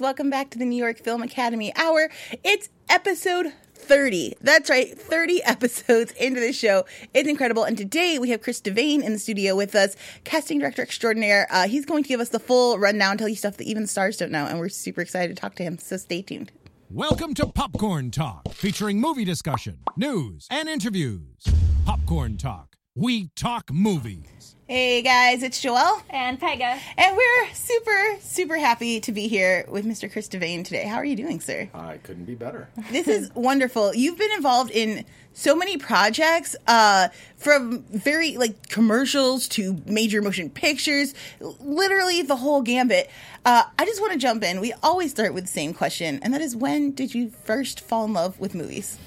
[0.00, 2.08] Welcome back to the New York Film Academy Hour.
[2.44, 4.34] It's episode 30.
[4.40, 6.84] That's right, 30 episodes into the show.
[7.14, 7.64] It's incredible.
[7.64, 11.48] And today we have Chris Devane in the studio with us, casting director extraordinaire.
[11.50, 13.88] Uh, he's going to give us the full rundown, tell you stuff that even the
[13.88, 14.46] stars don't know.
[14.46, 15.78] And we're super excited to talk to him.
[15.78, 16.52] So stay tuned.
[16.90, 21.44] Welcome to Popcorn Talk, featuring movie discussion, news, and interviews.
[21.84, 22.67] Popcorn Talk.
[22.98, 24.56] We talk movies.
[24.66, 26.02] Hey guys, it's Joelle.
[26.10, 26.80] And Pegah.
[26.96, 30.10] And we're super, super happy to be here with Mr.
[30.10, 30.82] Chris Devane today.
[30.82, 31.68] How are you doing, sir?
[31.72, 32.68] I couldn't be better.
[32.90, 33.94] This is wonderful.
[33.94, 40.50] You've been involved in so many projects, uh, from very like commercials to major motion
[40.50, 41.14] pictures,
[41.60, 43.08] literally the whole gambit.
[43.44, 44.60] Uh, I just want to jump in.
[44.60, 48.06] We always start with the same question, and that is when did you first fall
[48.06, 48.98] in love with movies?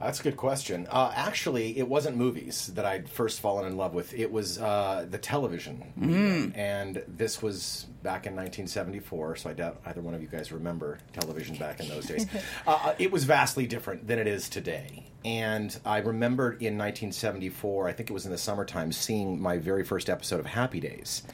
[0.00, 0.86] That's a good question.
[0.90, 4.14] Uh, actually, it wasn't movies that I'd first fallen in love with.
[4.14, 6.52] It was uh, the television, medium.
[6.54, 9.36] and this was back in 1974.
[9.36, 12.26] So I doubt either one of you guys remember television back in those days.
[12.66, 15.04] uh, it was vastly different than it is today.
[15.24, 19.82] And I remembered in 1974, I think it was in the summertime, seeing my very
[19.82, 21.24] first episode of Happy Days,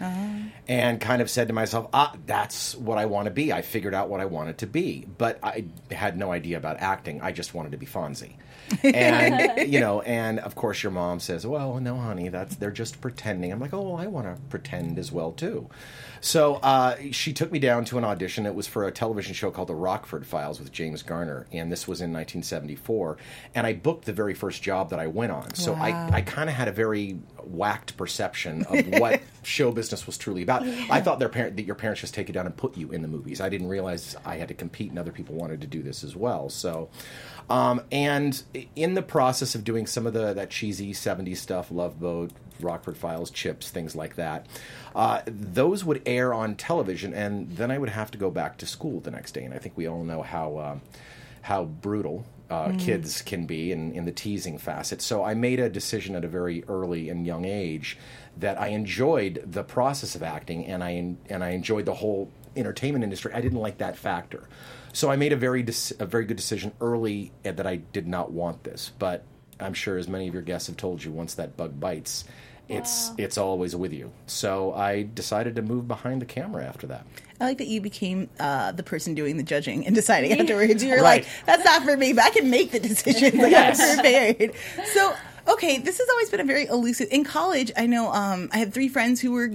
[0.66, 3.92] and kind of said to myself, "Ah, that's what I want to be." I figured
[3.92, 7.20] out what I wanted to be, but I had no idea about acting.
[7.20, 8.36] I just wanted to be Fonzie
[8.82, 13.00] and you know, and of course, your mom says, "Well, no, honey, that's they're just
[13.00, 15.68] pretending." I'm like, "Oh, I want to pretend as well too."
[16.24, 18.46] So uh, she took me down to an audition.
[18.46, 21.86] It was for a television show called The Rockford Files with James Garner, and this
[21.86, 23.18] was in 1974.
[23.54, 25.52] And I booked the very first job that I went on.
[25.54, 25.82] So Wow.
[25.82, 30.40] I, I kind of had a very whacked perception of what show business was truly
[30.40, 30.62] about.
[30.62, 33.02] I thought their parent that your parents just take you down and put you in
[33.02, 33.42] the movies.
[33.42, 36.16] I didn't realize I had to compete, and other people wanted to do this as
[36.16, 36.48] well.
[36.48, 36.88] So.
[37.50, 38.42] Um, and
[38.74, 42.30] in the process of doing some of the that cheesy 70s stuff, Love Boat,
[42.60, 44.46] Rockford Files, Chips, things like that,
[44.94, 48.66] uh, those would air on television, and then I would have to go back to
[48.66, 49.44] school the next day.
[49.44, 50.78] And I think we all know how uh,
[51.42, 55.02] how brutal uh, kids can be in, in the teasing facet.
[55.02, 57.98] So I made a decision at a very early and young age
[58.36, 63.04] that I enjoyed the process of acting, and I and I enjoyed the whole entertainment
[63.04, 63.32] industry.
[63.34, 64.48] I didn't like that factor.
[64.92, 65.64] So I made a very
[65.98, 68.92] a very good decision early uh, that I did not want this.
[68.98, 69.24] But
[69.60, 72.24] I'm sure, as many of your guests have told you, once that bug bites,
[72.68, 74.12] it's it's always with you.
[74.26, 77.06] So I decided to move behind the camera after that.
[77.40, 80.82] I like that you became uh, the person doing the judging and deciding afterwards.
[80.84, 81.24] You're Right.
[81.24, 83.34] like, that's not for me, but I can make the decisions.
[83.34, 83.80] Like, Yes.
[83.80, 84.52] I'm prepared.
[84.92, 85.14] So,
[85.48, 87.08] okay, this has always been a very elusive.
[87.10, 89.50] In college, I know um, I had three friends who were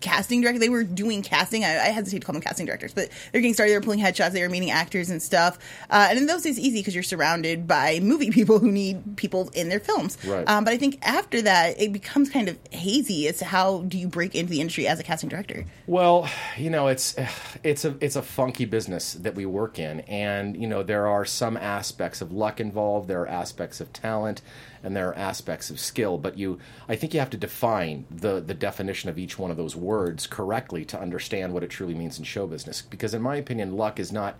[0.00, 0.58] casting director.
[0.58, 1.64] They were doing casting.
[1.64, 3.72] I, I hesitate to call them casting directors, but they're getting started.
[3.72, 4.32] They were pulling headshots.
[4.32, 5.58] They were meeting actors and stuff.
[5.90, 9.50] Uh, and in those days, easy because you're surrounded by movie people who need people
[9.54, 10.18] in their films.
[10.24, 10.48] Right.
[10.48, 13.98] Um, but I think after that, it becomes kind of hazy as to how do
[13.98, 15.64] you break into the industry as a casting director.
[15.86, 17.16] Well, you know, it's
[17.62, 21.24] it's a it's a funky business that we work in, and you know there are
[21.24, 23.08] some aspects of luck involved.
[23.08, 24.42] There are aspects of talent,
[24.82, 26.18] and there are aspects of skill.
[26.18, 26.58] But you,
[26.88, 29.87] I think, you have to define the the definition of each one of those words
[30.26, 32.82] correctly to understand what it truly means in show business.
[32.82, 34.38] Because, in my opinion, luck is not.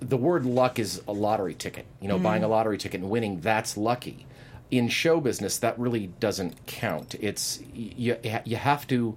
[0.00, 1.86] The word luck is a lottery ticket.
[2.00, 4.26] You know, buying a lottery ticket and winning, that's lucky.
[4.70, 7.14] In show business, that really doesn't count.
[7.20, 9.16] It's you, you have to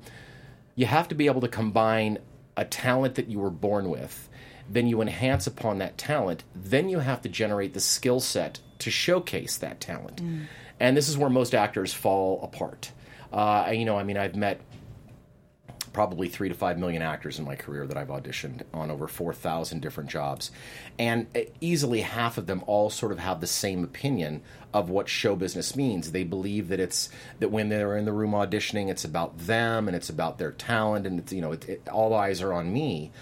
[0.76, 2.20] you have to be able to combine
[2.58, 4.30] a talent that you were born with
[4.70, 8.90] then you enhance upon that talent then you have to generate the skill set to
[8.90, 10.22] showcase that talent
[10.80, 12.92] and this is where most actors fall apart
[13.34, 14.60] uh, you know i mean i've met
[15.96, 19.82] probably three to five million actors in my career that I've auditioned on over 4,000
[19.82, 20.52] different jobs.
[21.00, 24.42] And uh, easily half of them all sort of have the same opinion
[24.74, 26.12] of what show business means.
[26.12, 27.08] They believe that it's
[27.40, 31.08] that when they're in the room auditioning, it's about them and it's about their talent
[31.08, 33.14] and it's, you know, it, it, all eyes are on me.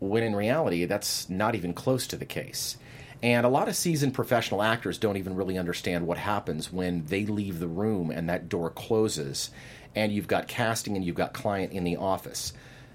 [0.00, 2.78] When in reality, that's not even close to the case.
[3.22, 7.26] And a lot of seasoned professional actors don't even really understand what happens when they
[7.26, 9.50] leave the room and that door closes
[9.94, 12.52] and you've got casting and you've got client in the office.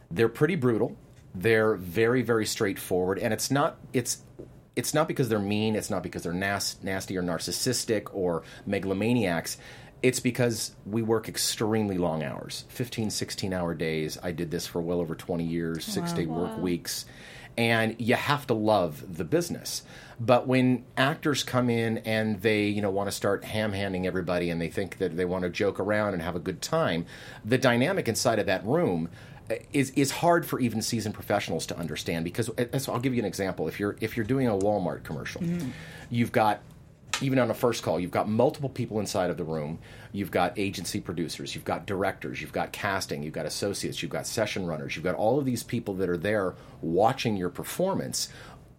[0.09, 0.95] They're pretty brutal.
[1.35, 4.21] They're very, very straightforward, and it's not it's
[4.75, 5.75] it's not because they're mean.
[5.75, 9.57] It's not because they're nas- nasty or narcissistic or megalomaniacs.
[10.03, 14.17] It's because we work extremely long hours 15, 16 hour days.
[14.21, 17.05] I did this for well over 20 years, six day work weeks.
[17.57, 19.81] And you have to love the business.
[20.19, 24.49] But when actors come in and they, you know, want to start ham handing everybody
[24.49, 27.05] and they think that they want to joke around and have a good time,
[27.45, 29.09] the dynamic inside of that room
[29.71, 33.19] is is hard for even seasoned professionals to understand because uh, so I'll give you
[33.19, 33.67] an example.
[33.67, 35.41] If you're if you're doing a Walmart commercial,
[36.09, 36.61] you've got
[37.21, 39.79] even on a first call, you've got multiple people inside of the room.
[40.11, 44.27] You've got agency producers, you've got directors, you've got casting, you've got associates, you've got
[44.27, 48.29] session runners, you've got all of these people that are there watching your performance.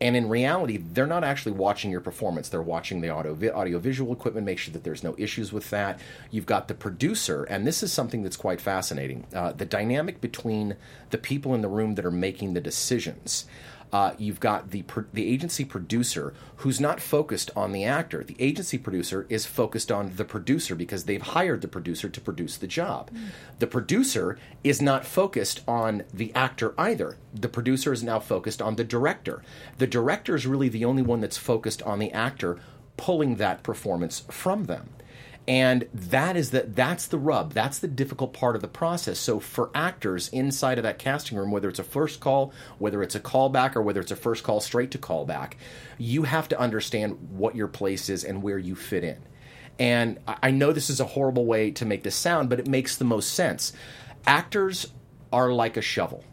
[0.00, 2.48] And in reality, they're not actually watching your performance.
[2.48, 5.98] They're watching the audio, audio visual equipment, make sure that there's no issues with that.
[6.30, 10.76] You've got the producer, and this is something that's quite fascinating uh, the dynamic between
[11.10, 13.46] the people in the room that are making the decisions
[13.92, 18.22] uh, you've got the the agency producer who's not focused on the actor.
[18.22, 22.56] The agency producer is focused on the producer because they've hired the producer to produce
[22.56, 23.10] the job.
[23.10, 23.28] Mm.
[23.58, 27.16] The producer is not focused on the actor either.
[27.32, 29.42] The producer is now focused on the director.
[29.78, 32.58] The director is really the only one that's focused on the actor
[32.96, 34.90] pulling that performance from them
[35.48, 37.54] and that is the that's the rub.
[37.54, 39.18] That's the difficult part of the process.
[39.18, 43.14] So for actors inside of that casting room whether it's a first call whether it's
[43.14, 45.54] a callback or whether it's a first call straight to callback
[45.96, 49.16] you have to understand what your place is and where you fit in.
[49.78, 52.96] And i know this is a horrible way to make this sound but it makes
[52.96, 53.72] the most sense.
[54.26, 54.86] Actors
[55.32, 56.24] are like a shovel.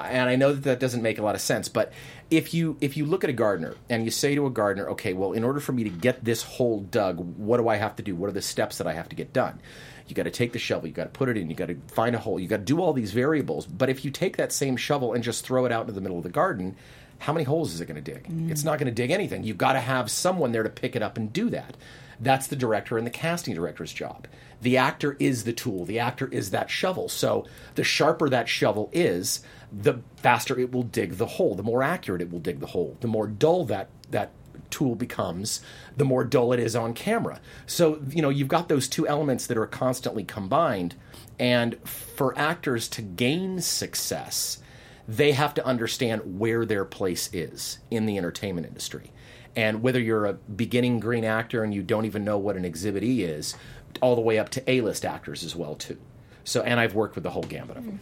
[0.00, 1.92] And i know that that doesn't make a lot of sense but
[2.30, 5.12] if you if you look at a gardener and you say to a gardener, okay,
[5.12, 8.02] well, in order for me to get this hole dug, what do I have to
[8.02, 8.14] do?
[8.14, 9.60] What are the steps that I have to get done?
[10.06, 11.76] You got to take the shovel, you got to put it in, you got to
[11.88, 13.66] find a hole, you got to do all these variables.
[13.66, 16.16] But if you take that same shovel and just throw it out into the middle
[16.16, 16.76] of the garden,
[17.18, 18.24] how many holes is it going to dig?
[18.24, 18.50] Mm.
[18.50, 19.42] It's not going to dig anything.
[19.44, 21.76] You've got to have someone there to pick it up and do that.
[22.20, 24.26] That's the director and the casting director's job.
[24.60, 25.84] The actor is the tool.
[25.84, 27.08] The actor is that shovel.
[27.08, 29.40] So the sharper that shovel is,
[29.72, 32.96] the faster it will dig the hole, the more accurate it will dig the hole,
[33.00, 34.30] the more dull that that
[34.70, 35.60] tool becomes,
[35.96, 37.40] the more dull it is on camera.
[37.66, 40.94] So, you know, you've got those two elements that are constantly combined.
[41.38, 44.58] And for actors to gain success,
[45.06, 49.12] they have to understand where their place is in the entertainment industry.
[49.58, 53.02] And whether you're a beginning green actor and you don't even know what an exhibit
[53.02, 53.56] E is,
[54.00, 55.98] all the way up to A list actors as well, too.
[56.44, 58.00] So, and I've worked with the whole gamut of them.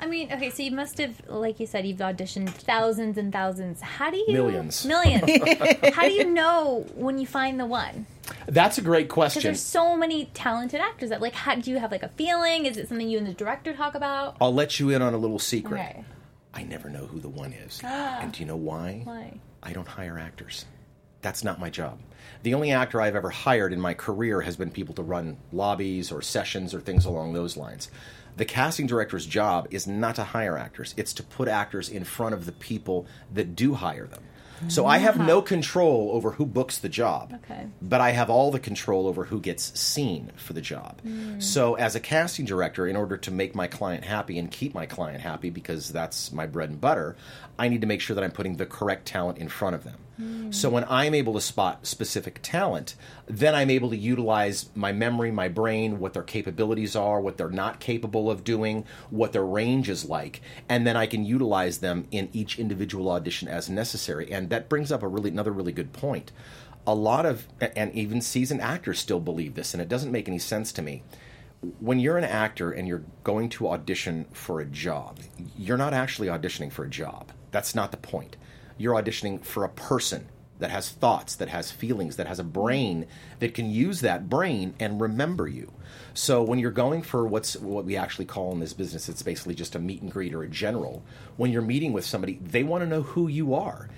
[0.00, 3.82] I mean, okay, so you must have, like you said, you've auditioned thousands and thousands.
[3.82, 5.24] How do you millions, millions?
[5.94, 8.06] how do you know when you find the one?
[8.46, 9.40] That's a great question.
[9.40, 12.64] Because there's so many talented actors that, like, how do you have like a feeling?
[12.64, 14.38] Is it something you and the director talk about?
[14.40, 15.80] I'll let you in on a little secret.
[15.80, 16.04] Okay.
[16.54, 19.02] I never know who the one is, and do you know why?
[19.04, 19.38] Why?
[19.62, 20.64] I don't hire actors.
[21.22, 21.98] That's not my job.
[22.42, 26.12] The only actor I've ever hired in my career has been people to run lobbies
[26.12, 27.90] or sessions or things along those lines
[28.38, 32.34] the casting director's job is not to hire actors, it's to put actors in front
[32.34, 34.22] of the people that do hire them.
[34.66, 37.38] So I have no control over who books the job.
[37.44, 37.68] Okay.
[37.80, 41.00] But I have all the control over who gets seen for the job.
[41.06, 41.40] Mm.
[41.40, 44.84] So as a casting director, in order to make my client happy and keep my
[44.84, 47.14] client happy because that's my bread and butter,
[47.56, 49.98] I need to make sure that I'm putting the correct talent in front of them.
[50.50, 55.30] So when I'm able to spot specific talent, then I'm able to utilize my memory,
[55.30, 59.88] my brain, what their capabilities are, what they're not capable of doing, what their range
[59.88, 64.32] is like, and then I can utilize them in each individual audition as necessary.
[64.32, 66.32] And that brings up a really another really good point.
[66.86, 70.38] A lot of and even seasoned actors still believe this, and it doesn't make any
[70.38, 71.02] sense to me
[71.80, 75.18] when you're an actor and you're going to audition for a job,
[75.56, 77.32] you're not actually auditioning for a job.
[77.50, 78.36] That's not the point.
[78.78, 80.28] You're auditioning for a person
[80.58, 83.06] that has thoughts, that has feelings, that has a brain
[83.38, 85.72] that can use that brain and remember you.
[86.14, 89.54] So when you're going for what's what we actually call in this business, it's basically
[89.54, 91.02] just a meet and greet or a general.
[91.36, 93.88] When you're meeting with somebody, they want to know who you are.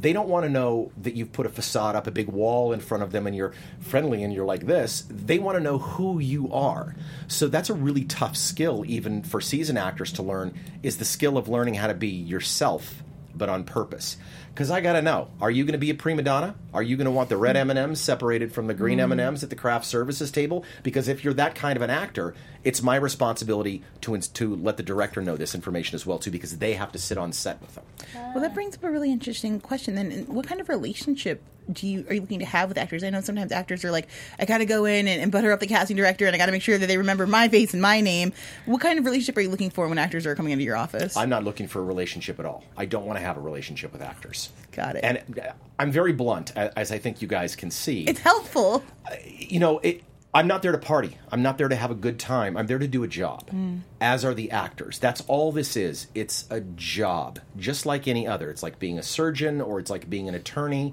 [0.00, 2.80] They don't want to know that you've put a facade up, a big wall in
[2.80, 5.04] front of them, and you're friendly and you're like this.
[5.08, 6.96] They want to know who you are.
[7.28, 10.54] So that's a really tough skill, even for seasoned actors to learn.
[10.82, 13.04] Is the skill of learning how to be yourself
[13.36, 14.16] but on purpose.
[14.52, 16.54] Because I got to know: Are you going to be a prima donna?
[16.72, 17.60] Are you going to want the red mm.
[17.60, 19.02] M and M's separated from the green mm.
[19.02, 20.64] M and M's at the craft services table?
[20.82, 24.82] Because if you're that kind of an actor, it's my responsibility to to let the
[24.82, 27.74] director know this information as well too, because they have to sit on set with
[27.74, 27.84] them.
[28.14, 29.94] Well, that brings up a really interesting question.
[29.94, 33.02] Then, what kind of relationship do you are you looking to have with actors?
[33.04, 35.60] I know sometimes actors are like, I got to go in and, and, butter up
[35.60, 37.82] the casting director, and I got to make sure that they remember my face and
[37.82, 38.32] my name.
[38.66, 41.16] What kind of relationship are you looking for when actors are coming into your office?
[41.16, 42.64] I'm not looking for a relationship at all.
[42.76, 44.50] I don't want to have a relationship with actors.
[44.72, 45.04] Got it.
[45.04, 48.04] And uh, I'm very blunt, as I think you guys can see.
[48.04, 48.84] It's helpful.
[49.06, 50.02] Uh, you know, it,
[50.34, 51.16] I'm not there to party.
[51.30, 52.56] I'm not there to have a good time.
[52.56, 53.80] I'm there to do a job, mm.
[54.00, 54.98] as are the actors.
[54.98, 56.08] That's all this is.
[56.12, 58.50] It's a job, just like any other.
[58.50, 60.92] It's like being a surgeon or it's like being an attorney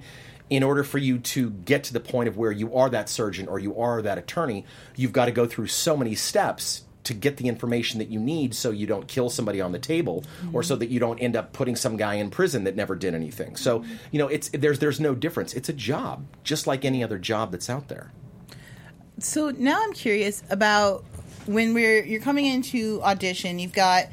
[0.51, 3.47] in order for you to get to the point of where you are that surgeon
[3.47, 4.65] or you are that attorney,
[4.97, 8.53] you've got to go through so many steps to get the information that you need
[8.53, 11.53] so you don't kill somebody on the table or so that you don't end up
[11.53, 13.55] putting some guy in prison that never did anything.
[13.55, 15.53] So, you know, it's there's there's no difference.
[15.53, 18.11] It's a job, just like any other job that's out there.
[19.19, 21.05] So now I'm curious about
[21.45, 23.57] when we're you're coming into audition.
[23.57, 24.07] You've got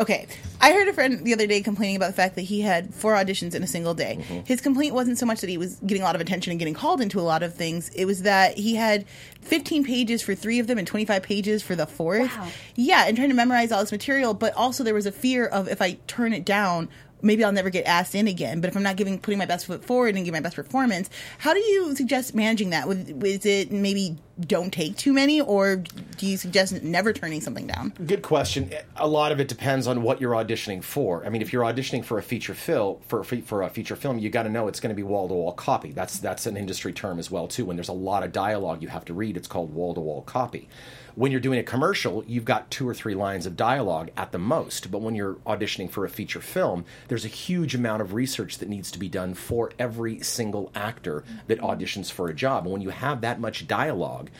[0.00, 0.26] okay.
[0.60, 3.14] I heard a friend the other day complaining about the fact that he had four
[3.14, 4.18] auditions in a single day.
[4.20, 4.40] Mm-hmm.
[4.44, 6.74] His complaint wasn't so much that he was getting a lot of attention and getting
[6.74, 7.90] called into a lot of things.
[7.90, 9.04] It was that he had
[9.42, 12.36] 15 pages for three of them and 25 pages for the fourth.
[12.36, 12.48] Wow.
[12.74, 15.68] Yeah, and trying to memorize all this material, but also there was a fear of
[15.68, 16.88] if I turn it down,
[17.22, 18.60] maybe I'll never get asked in again.
[18.60, 21.10] But if I'm not giving putting my best foot forward and giving my best performance,
[21.38, 22.88] how do you suggest managing that?
[22.88, 27.92] Is it maybe don't take too many, or do you suggest never turning something down?
[28.06, 28.70] Good question.
[28.96, 31.24] A lot of it depends on what you're auditioning for.
[31.26, 34.30] I mean, if you're auditioning for a feature film, for for a feature film, you
[34.30, 35.92] got to know it's going to be wall to wall copy.
[35.92, 37.64] That's that's an industry term as well too.
[37.64, 40.22] When there's a lot of dialogue you have to read, it's called wall to wall
[40.22, 40.68] copy.
[41.14, 44.38] When you're doing a commercial, you've got two or three lines of dialogue at the
[44.38, 44.90] most.
[44.90, 48.68] But when you're auditioning for a feature film, there's a huge amount of research that
[48.68, 52.64] needs to be done for every single actor that auditions for a job.
[52.64, 54.30] And when you have that much dialogue,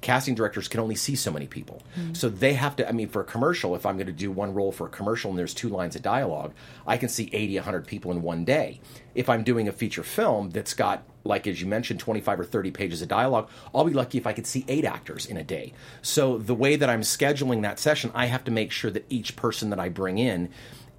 [0.00, 1.82] casting directors can only see so many people.
[1.98, 2.14] Mm-hmm.
[2.14, 4.54] So they have to, I mean, for a commercial, if I'm going to do one
[4.54, 6.52] role for a commercial and there's two lines of dialogue,
[6.86, 8.80] I can see 80, 100 people in one day.
[9.14, 12.70] If I'm doing a feature film that's got, like as you mentioned, 25 or 30
[12.70, 15.72] pages of dialogue, I'll be lucky if I could see eight actors in a day.
[16.02, 19.36] So the way that I'm scheduling that session, I have to make sure that each
[19.36, 20.48] person that I bring in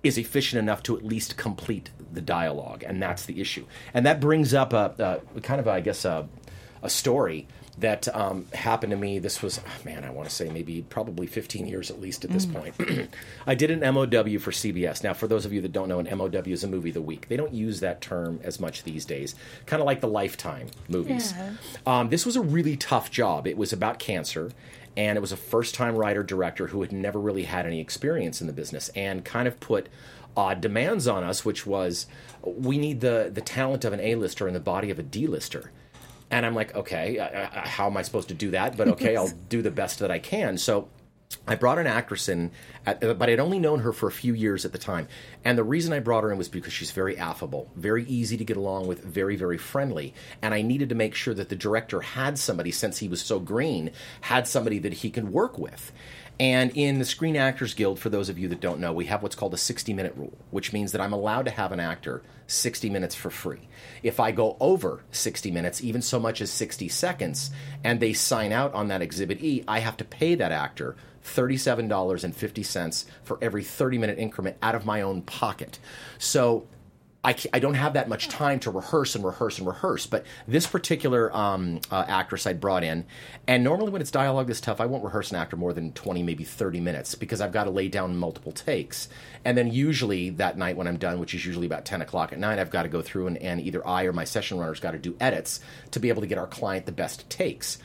[0.04, 3.66] is efficient enough to at least complete the dialogue, and that's the issue.
[3.94, 6.28] And that brings up a, a kind of, I guess, a,
[6.82, 7.48] a story
[7.80, 9.20] that um, happened to me.
[9.20, 12.32] This was, oh, man, I want to say maybe probably 15 years at least at
[12.32, 12.74] this point.
[13.48, 15.04] I did an MOW for CBS.
[15.04, 17.02] Now, for those of you that don't know, an MOW is a movie of the
[17.02, 17.28] week.
[17.28, 19.36] They don't use that term as much these days,
[19.68, 21.34] kind of like the Lifetime movies.
[21.38, 21.52] Yeah.
[21.86, 23.46] Um, this was a really tough job.
[23.48, 24.52] It was about cancer.
[24.96, 28.42] And it was a first time writer director who had never really had any experience
[28.42, 29.90] in the business and kind of put
[30.36, 32.08] odd demands on us, which was
[32.44, 35.28] we need the, the talent of an A lister in the body of a D
[35.28, 35.72] lister.
[36.30, 37.18] And I'm like, okay,
[37.52, 38.76] how am I supposed to do that?
[38.76, 40.58] But okay, I'll do the best that I can.
[40.58, 40.90] So
[41.48, 42.52] I brought an actress in,
[42.86, 45.08] at, but I'd only known her for a few years at the time.
[45.46, 48.46] And the reason I brought her in was because she's very affable, very easy to
[48.46, 50.14] get along with, very, very friendly.
[50.42, 53.40] And I needed to make sure that the director had somebody, since he was so
[53.40, 53.92] green,
[54.22, 55.92] had somebody that he can work with.
[56.40, 59.24] And in the Screen Actors Guild, for those of you that don't know, we have
[59.24, 62.22] what's called a 60 minute rule, which means that I'm allowed to have an actor
[62.46, 63.68] 60 minutes for free.
[64.04, 67.50] If I go over 60 minutes, even so much as 60 seconds,
[67.84, 73.06] and they sign out on that Exhibit E, I have to pay that actor $37.50
[73.24, 75.80] for every 30 minute increment out of my own pocket.
[76.20, 76.68] So
[77.28, 80.08] I, I don't have that much time to rehearse and rehearse and rehearse.
[80.08, 83.06] But this particular um, uh, actress I'd brought in,
[83.48, 86.24] and normally when it's dialogue this tough, I won't rehearse an actor more than 20,
[86.24, 89.10] maybe 30 minutes because I've got to lay down multiple takes.
[89.44, 92.40] And then usually that night when I'm done, which is usually about 10 o'clock at
[92.40, 94.92] night, I've got to go through and, and either I or my session runner's got
[94.92, 95.60] to do edits
[95.92, 97.78] to be able to get our client the best takes.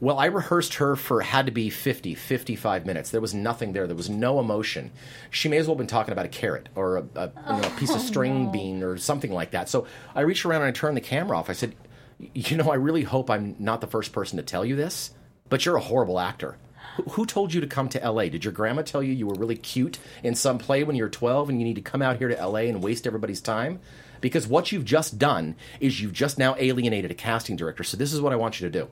[0.00, 3.10] Well, I rehearsed her for had to be 50, 55 minutes.
[3.10, 3.86] There was nothing there.
[3.86, 4.90] There was no emotion.
[5.30, 7.68] She may as well have been talking about a carrot or a, a, you know,
[7.68, 9.68] a piece of oh, string bean or something like that.
[9.68, 11.48] So I reached around and I turned the camera off.
[11.50, 11.74] I said,
[12.18, 15.12] You know, I really hope I'm not the first person to tell you this,
[15.48, 16.56] but you're a horrible actor.
[16.96, 18.24] Who- Who told you to come to LA?
[18.24, 21.10] Did your grandma tell you you were really cute in some play when you were
[21.10, 23.80] 12 and you need to come out here to LA and waste everybody's time?
[24.20, 27.84] Because what you've just done is you've just now alienated a casting director.
[27.84, 28.88] So this is what I want you to do.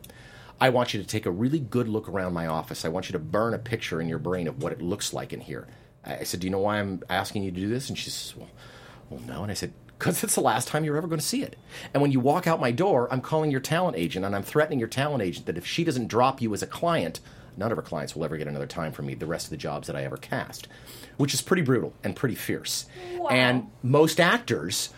[0.61, 2.85] I want you to take a really good look around my office.
[2.85, 5.33] I want you to burn a picture in your brain of what it looks like
[5.33, 5.67] in here.
[6.05, 7.89] I said, Do you know why I'm asking you to do this?
[7.89, 8.51] And she says, Well,
[9.11, 9.43] well no.
[9.43, 11.57] And I said, Because it's the last time you're ever going to see it.
[11.93, 14.79] And when you walk out my door, I'm calling your talent agent and I'm threatening
[14.79, 17.21] your talent agent that if she doesn't drop you as a client,
[17.57, 19.57] none of her clients will ever get another time from me the rest of the
[19.57, 20.69] jobs that I ever cast,
[21.17, 22.87] which is pretty brutal and pretty fierce.
[23.31, 24.91] And most actors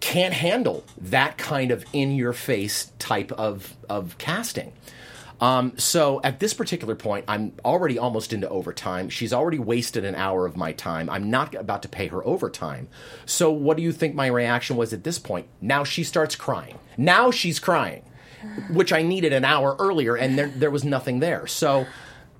[0.00, 4.72] can't handle that kind of in your face type of, of casting.
[5.40, 9.08] Um, so at this particular point, I'm already almost into overtime.
[9.08, 11.08] She's already wasted an hour of my time.
[11.08, 12.88] I'm not about to pay her overtime.
[13.24, 15.46] So what do you think my reaction was at this point?
[15.60, 16.78] Now she starts crying.
[16.96, 18.02] Now she's crying,
[18.70, 21.46] which I needed an hour earlier, and there, there was nothing there.
[21.46, 21.86] So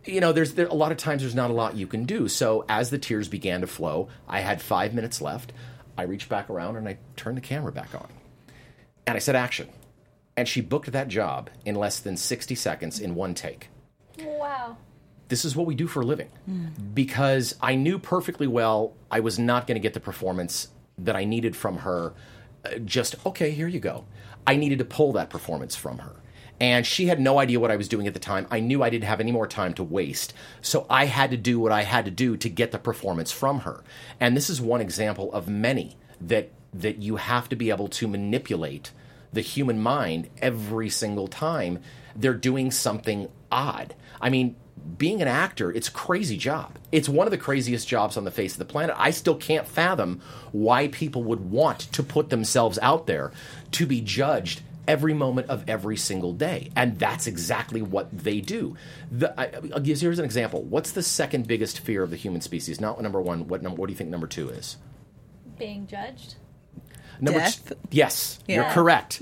[0.04, 2.28] you know, there's there, a lot of times there's not a lot you can do.
[2.28, 5.52] So as the tears began to flow, I had five minutes left.
[5.98, 8.08] I reached back around and I turned the camera back on,
[9.06, 9.68] and I said action,
[10.36, 13.68] and she booked that job in less than 60 seconds in one take.
[14.22, 14.76] Wow.
[15.28, 16.30] This is what we do for a living,
[16.94, 21.24] because I knew perfectly well I was not going to get the performance that I
[21.24, 22.14] needed from her.
[22.64, 24.04] uh, Just okay, here you go.
[24.46, 26.16] I needed to pull that performance from her.
[26.60, 28.46] And she had no idea what I was doing at the time.
[28.50, 30.34] I knew I didn't have any more time to waste.
[30.60, 33.60] So I had to do what I had to do to get the performance from
[33.60, 33.84] her.
[34.18, 38.06] And this is one example of many that that you have to be able to
[38.06, 38.92] manipulate
[39.32, 41.78] the human mind every single time
[42.14, 43.94] they're doing something odd.
[44.20, 44.56] I mean,
[44.96, 46.78] being an actor, it's a crazy job.
[46.90, 48.96] It's one of the craziest jobs on the face of the planet.
[48.98, 50.20] I still can't fathom
[50.52, 53.32] why people would want to put themselves out there
[53.72, 56.70] to be judged every moment of every single day.
[56.74, 58.74] And that's exactly what they do.
[59.12, 60.62] The, I, I'll give, here's an example.
[60.64, 62.80] What's the second biggest fear of the human species?
[62.80, 63.46] Not number one.
[63.46, 64.76] What, num- what do you think number two is?
[65.58, 66.34] Being judged.
[67.20, 67.68] Number Death?
[67.68, 68.72] t- yes, you're Yeah.
[68.72, 69.20] correct.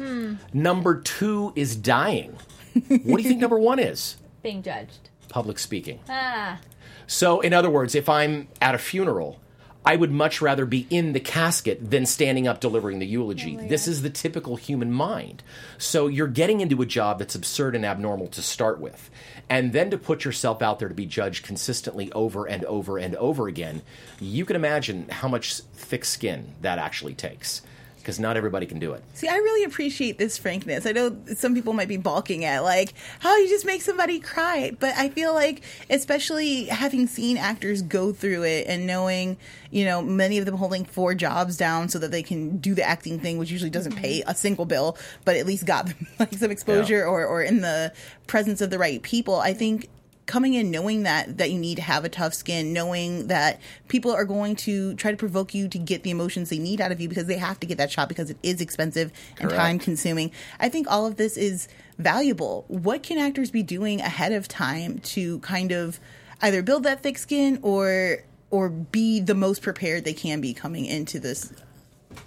[0.52, 2.36] Number two is dying.
[2.74, 4.16] what do you think number one is?
[4.42, 5.08] Being judged.
[5.28, 5.98] Public speaking.
[6.08, 6.60] Ah.
[7.06, 9.40] So, in other words, if I'm at a funeral,
[9.86, 13.56] I would much rather be in the casket than standing up delivering the eulogy.
[13.60, 15.44] Oh, this is the typical human mind.
[15.78, 19.08] So, you're getting into a job that's absurd and abnormal to start with.
[19.48, 23.14] And then to put yourself out there to be judged consistently over and over and
[23.14, 23.82] over again,
[24.18, 27.62] you can imagine how much thick skin that actually takes.
[28.06, 29.02] Because not everybody can do it.
[29.14, 30.86] See, I really appreciate this frankness.
[30.86, 34.70] I know some people might be balking at like how you just make somebody cry,
[34.78, 39.38] but I feel like especially having seen actors go through it and knowing,
[39.72, 42.84] you know, many of them holding four jobs down so that they can do the
[42.84, 44.30] acting thing, which usually doesn't pay mm-hmm.
[44.30, 47.06] a single bill, but at least got them like some exposure Yeah.
[47.06, 47.92] or or in the
[48.28, 49.34] presence of the right people.
[49.34, 49.88] I think
[50.26, 54.12] coming in knowing that that you need to have a tough skin knowing that people
[54.12, 57.00] are going to try to provoke you to get the emotions they need out of
[57.00, 59.56] you because they have to get that shot because it is expensive and Correct.
[59.56, 61.68] time consuming i think all of this is
[61.98, 66.00] valuable what can actors be doing ahead of time to kind of
[66.42, 68.18] either build that thick skin or
[68.50, 71.52] or be the most prepared they can be coming into this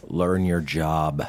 [0.08, 1.28] learn your job.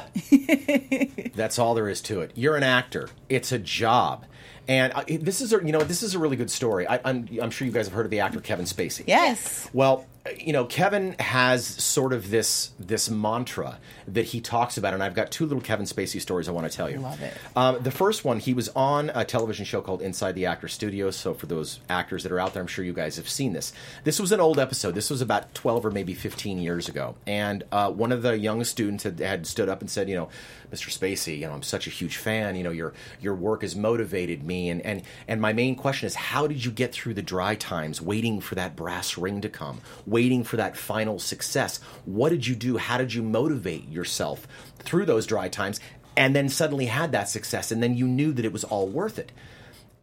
[1.35, 2.31] That's all there is to it.
[2.35, 3.09] You're an actor.
[3.29, 4.25] It's a job.
[4.71, 6.87] And this is a you know this is a really good story.
[6.87, 9.03] I, I'm I'm sure you guys have heard of the actor Kevin Spacey.
[9.05, 10.05] yes Well,
[10.37, 15.15] you know, Kevin has sort of this this mantra that he talks about, and I've
[15.15, 16.99] got two little Kevin Spacey stories I want to tell you.
[16.99, 17.33] Love it.
[17.55, 21.09] Um, the first one, he was on a television show called Inside the Actor Studio.
[21.09, 23.73] So for those actors that are out there, I'm sure you guys have seen this.
[24.03, 24.93] This was an old episode.
[24.93, 28.63] This was about 12 or maybe 15 years ago, and uh, one of the young
[28.63, 30.29] students had, had stood up and said, you know,
[30.71, 30.89] Mr.
[30.89, 32.55] Spacey, you know, I'm such a huge fan.
[32.55, 36.15] You know, your your work has motivated me, and and and my main question is,
[36.15, 39.81] how did you get through the dry times, waiting for that brass ring to come,
[40.11, 41.79] waiting for that final success?
[42.05, 42.77] What did you do?
[42.77, 44.47] How did you motivate yourself
[44.79, 45.79] through those dry times?
[46.15, 49.17] And then suddenly had that success, and then you knew that it was all worth
[49.17, 49.31] it.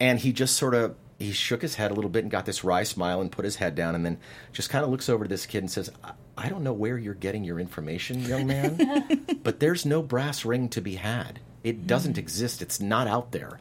[0.01, 2.63] And he just sort of he shook his head a little bit and got this
[2.63, 4.19] wry smile and put his head down, and then
[4.53, 6.97] just kind of looks over to this kid and says, "I- "I don't know where
[6.97, 11.41] you're getting your information, young man." but there's no brass ring to be had.
[11.65, 11.87] It mm.
[11.87, 12.63] doesn't exist.
[12.63, 13.59] It's not out there.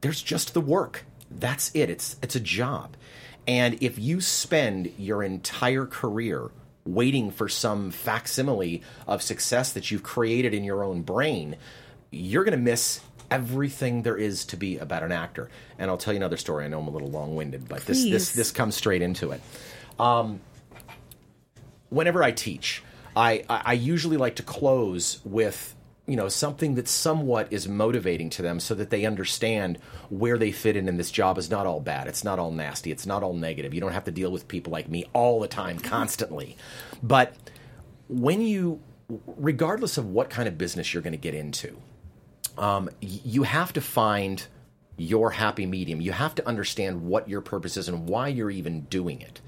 [0.00, 1.04] There's just the work.
[1.30, 1.90] That's it.
[1.90, 2.96] It's it's a job.
[3.46, 6.50] And if you spend your entire career
[6.84, 11.56] waiting for some facsimile of success that you've created in your own brain,
[12.10, 15.48] you're going to miss everything there is to be about an actor.
[15.78, 16.64] And I'll tell you another story.
[16.64, 19.40] I know I'm a little long-winded, but this this this comes straight into it
[19.98, 20.40] um,
[21.88, 22.82] whenever I teach,
[23.14, 25.74] I, I I usually like to close with
[26.06, 30.52] you know something that somewhat is motivating to them so that they understand where they
[30.52, 33.22] fit in and this job is not all bad it's not all nasty it's not
[33.22, 36.56] all negative you don't have to deal with people like me all the time constantly
[37.02, 37.34] but
[38.08, 38.80] when you
[39.26, 41.76] regardless of what kind of business you're going to get into
[42.58, 44.46] um, you have to find
[44.96, 46.00] your happy medium.
[46.00, 49.40] You have to understand what your purpose is and why you're even doing it.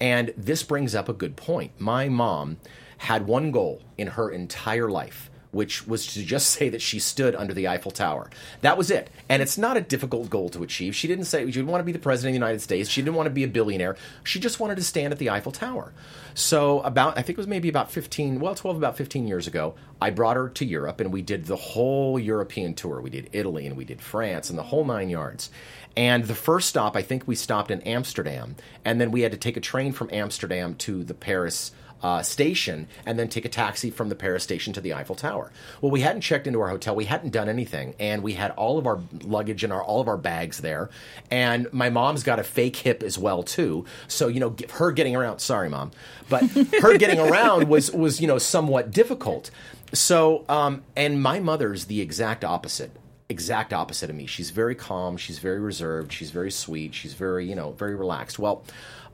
[0.00, 1.72] And this brings up a good point.
[1.78, 2.58] My mom
[2.98, 7.34] had one goal in her entire life, which was to just say that she stood
[7.34, 8.30] under the Eiffel Tower.
[8.60, 9.10] That was it.
[9.28, 10.94] And it's not a difficult goal to achieve.
[10.94, 12.88] She didn't say she didn't want to be the president of the United States.
[12.88, 13.96] She didn't want to be a billionaire.
[14.22, 15.92] She just wanted to stand at the Eiffel Tower.
[16.34, 19.74] So about I think it was maybe about 15, well 12 about 15 years ago,
[20.00, 23.00] I brought her to Europe and we did the whole European tour.
[23.00, 25.50] We did Italy and we did France and the whole 9 yards.
[25.96, 29.38] And the first stop, I think we stopped in Amsterdam, and then we had to
[29.38, 33.90] take a train from Amsterdam to the Paris uh, station and then take a taxi
[33.90, 35.50] from the Paris station to the Eiffel Tower.
[35.80, 38.78] Well, we hadn't checked into our hotel, we hadn't done anything, and we had all
[38.78, 40.90] of our luggage and our all of our bags there.
[41.30, 45.16] And my mom's got a fake hip as well too, so you know her getting
[45.16, 45.40] around.
[45.40, 45.92] Sorry, mom,
[46.28, 46.42] but
[46.80, 49.50] her getting around was was you know somewhat difficult.
[49.92, 52.90] So, um, and my mother's the exact opposite
[53.28, 54.26] exact opposite of me.
[54.26, 55.16] She's very calm.
[55.16, 56.12] She's very reserved.
[56.12, 56.94] She's very sweet.
[56.94, 58.38] She's very, you know, very relaxed.
[58.38, 58.64] Well,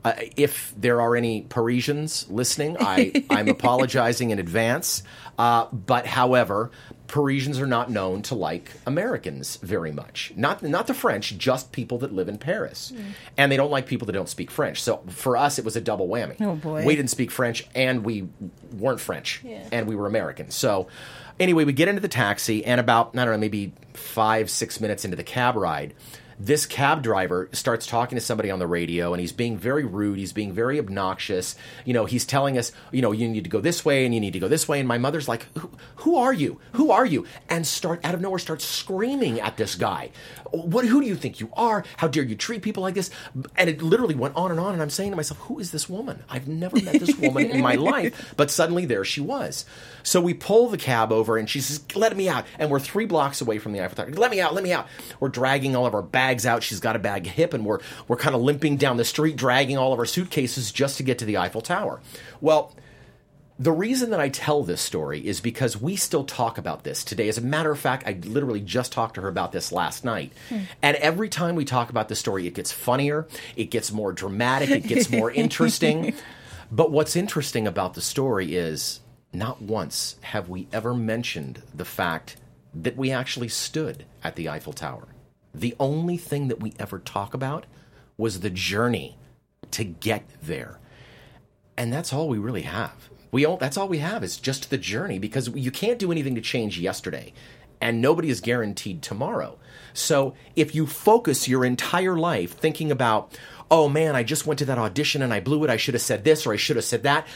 [0.05, 5.03] uh, if there are any Parisians listening, I, I'm apologizing in advance.
[5.37, 6.69] Uh, but however,
[7.07, 10.31] Parisians are not known to like Americans very much.
[10.35, 12.91] Not not the French, just people that live in Paris,
[13.37, 14.81] and they don't like people that don't speak French.
[14.83, 16.35] So for us, it was a double whammy.
[16.41, 16.85] Oh, boy.
[16.85, 18.27] we didn't speak French, and we
[18.77, 19.67] weren't French, Yeah.
[19.71, 20.51] and we were American.
[20.51, 20.87] So
[21.39, 25.03] anyway, we get into the taxi, and about I don't know, maybe five six minutes
[25.05, 25.93] into the cab ride.
[26.45, 30.19] This cab driver starts talking to somebody on the radio and he's being very rude.
[30.19, 31.55] He's being very obnoxious.
[31.85, 34.19] You know, he's telling us, you know, you need to go this way and you
[34.19, 34.79] need to go this way.
[34.79, 36.59] And my mother's like, who, who are you?
[36.73, 37.25] Who are you?
[37.47, 40.11] And start out of nowhere starts screaming at this guy.
[40.51, 40.85] What?
[40.85, 41.85] Who do you think you are?
[41.95, 43.09] How dare you treat people like this?
[43.55, 44.73] And it literally went on and on.
[44.73, 46.25] And I'm saying to myself, who is this woman?
[46.29, 48.33] I've never met this woman in my life.
[48.35, 49.63] But suddenly there she was.
[50.03, 52.45] So we pull the cab over and she says, let me out.
[52.59, 54.11] And we're three blocks away from the Eiffel Tower.
[54.11, 54.87] Let me out, let me out.
[55.21, 56.63] We're dragging all of our bags out.
[56.63, 59.77] She's got a bag hip and we're, we're kind of limping down the street, dragging
[59.77, 62.01] all of our suitcases just to get to the Eiffel Tower.
[62.41, 62.75] Well,
[63.59, 67.29] the reason that I tell this story is because we still talk about this today.
[67.29, 70.33] As a matter of fact, I literally just talked to her about this last night.
[70.49, 70.59] Hmm.
[70.81, 74.69] And every time we talk about the story, it gets funnier, it gets more dramatic,
[74.69, 76.13] it gets more interesting.
[76.71, 78.99] But what's interesting about the story is
[79.31, 82.37] not once have we ever mentioned the fact
[82.73, 85.07] that we actually stood at the Eiffel Tower.
[85.53, 87.65] The only thing that we ever talk about
[88.17, 89.17] was the journey
[89.71, 90.79] to get there
[91.77, 93.09] and that's all we really have.
[93.31, 96.35] We all, that's all we have is just the journey because you can't do anything
[96.35, 97.33] to change yesterday,
[97.81, 99.57] and nobody is guaranteed tomorrow.
[99.93, 103.37] So if you focus your entire life thinking about,
[103.71, 105.69] oh man, I just went to that audition and I blew it.
[105.69, 107.27] I should have said this or I should have said that.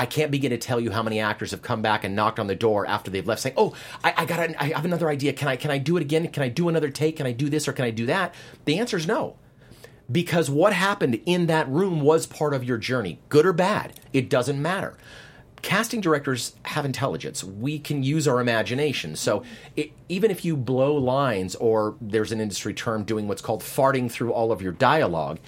[0.00, 2.46] I can't begin to tell you how many actors have come back and knocked on
[2.46, 5.34] the door after they've left, saying, "Oh, I, I got, an, I have another idea.
[5.34, 6.26] Can I, can I do it again?
[6.28, 7.18] Can I do another take?
[7.18, 8.34] Can I do this or can I do that?"
[8.64, 9.36] The answer is no
[10.10, 14.00] because what happened in that room was part of your journey, good or bad.
[14.12, 14.96] It doesn't matter.
[15.62, 17.44] Casting directors have intelligence.
[17.44, 19.14] We can use our imagination.
[19.14, 19.44] So
[19.76, 24.10] it, even if you blow lines, or there's an industry term doing what's called farting
[24.10, 25.38] through all of your dialogue,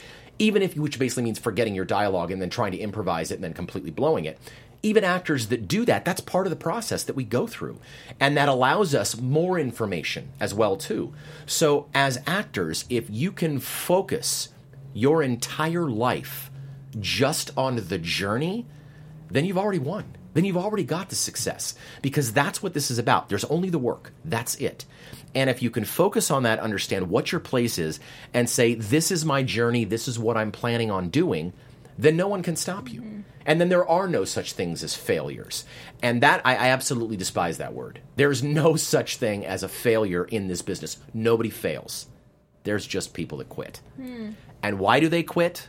[0.43, 3.45] even if which basically means forgetting your dialogue and then trying to improvise it and
[3.45, 4.41] then completely blowing it.
[4.83, 7.79] Even actors that do that, that's part of the process that we go through.
[8.19, 11.15] And that allows us more information as well too.
[11.47, 14.49] So as actors, if you can focus
[14.93, 16.51] your entire life
[16.99, 18.67] just on the journey,
[19.31, 20.17] then you've already won.
[20.35, 23.29] Then you've already got the success because that's what this is about.
[23.29, 24.12] There's only the work.
[24.25, 24.85] That's it.
[25.35, 28.01] And if you can focus on that, understand what your place is,
[28.35, 31.53] and say, This is my journey, this is what I'm planning on doing,
[31.99, 33.01] then no one can stop you.
[33.01, 33.21] Mm-hmm.
[33.45, 35.64] And then there are no such things as failures.
[36.03, 38.01] And that, I, I absolutely despise that word.
[38.16, 40.99] There's no such thing as a failure in this business.
[41.12, 42.07] Nobody fails.
[42.62, 43.81] There's just people that quit.
[43.97, 44.31] Hmm.
[44.62, 45.66] And why do they quit?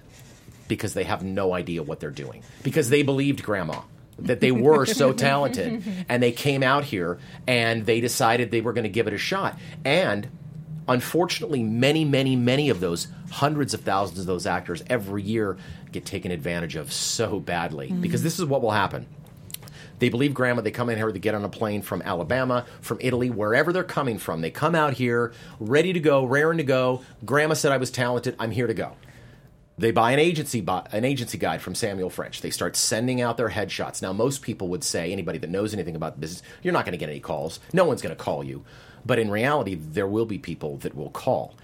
[0.67, 2.43] Because they have no idea what they're doing.
[2.61, 3.81] Because they believed grandma
[4.19, 8.73] that they were so talented and they came out here and they decided they were
[8.73, 9.57] going to give it a shot.
[9.83, 10.29] And
[10.87, 15.57] unfortunately, many, many, many of those hundreds of thousands of those actors every year
[15.91, 18.01] get taken advantage of so badly mm-hmm.
[18.01, 19.05] because this is what will happen.
[19.99, 20.61] They believe grandma.
[20.61, 21.11] They come in here.
[21.11, 24.41] They get on a plane from Alabama, from Italy, wherever they're coming from.
[24.41, 27.03] They come out here, ready to go, raring to go.
[27.23, 28.35] Grandma said I was talented.
[28.37, 28.97] I'm here to go.
[29.77, 32.41] They buy an agency an agency guide from Samuel French.
[32.41, 34.01] They start sending out their headshots.
[34.01, 36.93] Now, most people would say, anybody that knows anything about the business, you're not going
[36.93, 37.59] to get any calls.
[37.73, 38.63] No one's going to call you.
[39.05, 41.55] But in reality, there will be people that will call.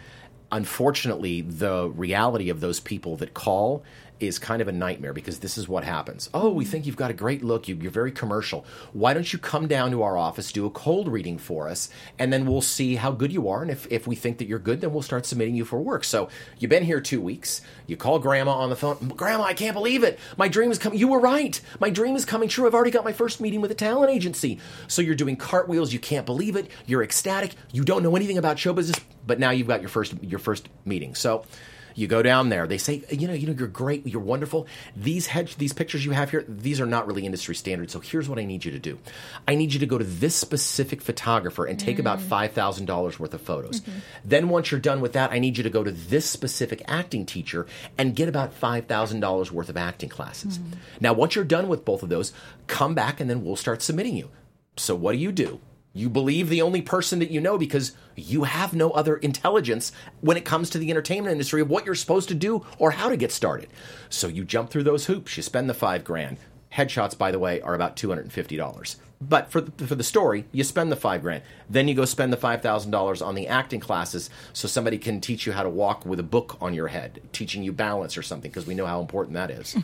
[0.51, 3.83] Unfortunately, the reality of those people that call
[4.19, 6.29] is kind of a nightmare because this is what happens.
[6.33, 7.67] Oh, we think you've got a great look.
[7.67, 8.65] You, you're very commercial.
[8.93, 12.31] Why don't you come down to our office, do a cold reading for us, and
[12.31, 13.61] then we'll see how good you are.
[13.61, 16.03] And if, if we think that you're good, then we'll start submitting you for work.
[16.03, 17.61] So you've been here two weeks.
[17.87, 18.97] You call grandma on the phone.
[19.15, 20.19] Grandma, I can't believe it.
[20.37, 20.99] My dream is coming.
[20.99, 21.59] You were right.
[21.79, 22.67] My dream is coming true.
[22.67, 24.59] I've already got my first meeting with a talent agency.
[24.87, 25.93] So you're doing cartwheels.
[25.93, 26.69] You can't believe it.
[26.85, 27.55] You're ecstatic.
[27.71, 30.67] You don't know anything about show business, but now you've got your first your first
[30.85, 31.15] meeting.
[31.15, 31.45] So
[31.99, 32.65] you go down there.
[32.65, 34.67] They say, you know, you know, you're great, you're wonderful.
[34.95, 37.91] These head, these pictures you have here, these are not really industry standard.
[37.91, 38.99] So here's what I need you to do.
[39.47, 42.23] I need you to go to this specific photographer and take about mm.
[42.23, 43.81] five thousand dollars worth of photos.
[43.81, 43.99] Mm-hmm.
[44.25, 47.25] Then once you're done with that, I need you to go to this specific acting
[47.25, 50.57] teacher and get about five thousand dollars worth of acting classes.
[50.57, 50.77] Mm.
[51.01, 52.33] Now, once you're done with both of those,
[52.67, 54.29] come back and then we'll start submitting you.
[54.77, 55.59] So what do you do?
[55.93, 60.37] You believe the only person that you know because you have no other intelligence when
[60.37, 63.17] it comes to the entertainment industry of what you're supposed to do or how to
[63.17, 63.69] get started.
[64.07, 66.37] So you jump through those hoops, you spend the five grand.
[66.71, 68.95] Headshots, by the way, are about $250.
[69.21, 71.43] But for the, for the story, you spend the five grand.
[71.69, 75.51] Then you go spend the $5,000 on the acting classes so somebody can teach you
[75.51, 78.67] how to walk with a book on your head, teaching you balance or something, because
[78.67, 79.75] we know how important that is.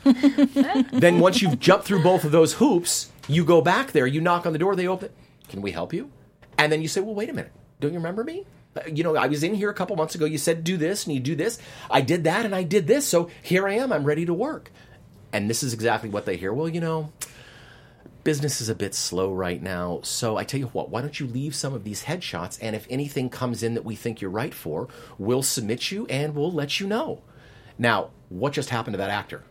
[0.91, 4.45] then once you've jumped through both of those hoops, you go back there, you knock
[4.45, 5.09] on the door, they open.
[5.49, 6.11] Can we help you?
[6.57, 7.51] And then you say, well, wait a minute.
[7.79, 8.45] Don't you remember me?
[8.75, 10.25] Uh, You know, I was in here a couple months ago.
[10.25, 11.59] You said do this and you do this.
[11.89, 13.05] I did that and I did this.
[13.07, 13.91] So here I am.
[13.91, 14.71] I'm ready to work.
[15.33, 16.53] And this is exactly what they hear.
[16.53, 17.11] Well, you know,
[18.23, 19.99] business is a bit slow right now.
[20.03, 22.57] So I tell you what, why don't you leave some of these headshots?
[22.61, 26.33] And if anything comes in that we think you're right for, we'll submit you and
[26.35, 27.21] we'll let you know.
[27.77, 29.43] Now, what just happened to that actor?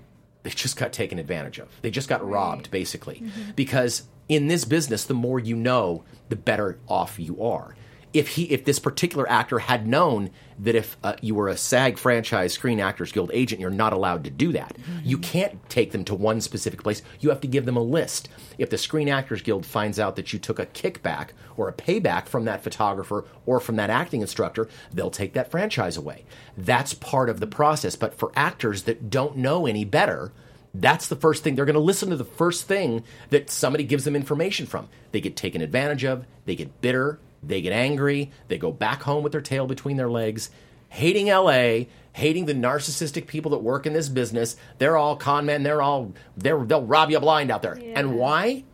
[0.42, 1.68] They just got taken advantage of.
[1.82, 3.22] They just got robbed, basically.
[3.56, 7.74] Because in this business, the more you know, the better off you are.
[8.12, 11.98] If he, if this particular actor had known that if uh, you were a SAG
[11.98, 14.76] franchise Screen Actors Guild agent, you're not allowed to do that.
[15.02, 17.02] You can't take them to one specific place.
[17.18, 18.28] You have to give them a list.
[18.56, 22.28] If the Screen Actors Guild finds out that you took a kickback or a payback
[22.28, 26.24] from that photographer or from that acting instructor, they'll take that franchise away.
[26.56, 27.96] That's part of the process.
[27.96, 30.32] But for actors that don't know any better,
[30.74, 31.54] that's the first thing.
[31.54, 34.88] They're going to listen to the first thing that somebody gives them information from.
[35.12, 39.22] They get taken advantage of, they get bitter, they get angry, they go back home
[39.22, 40.50] with their tail between their legs,
[40.88, 44.56] hating LA, hating the narcissistic people that work in this business.
[44.78, 47.78] They're all con men, they're all they're, they'll rob you blind out there.
[47.94, 48.64] And why?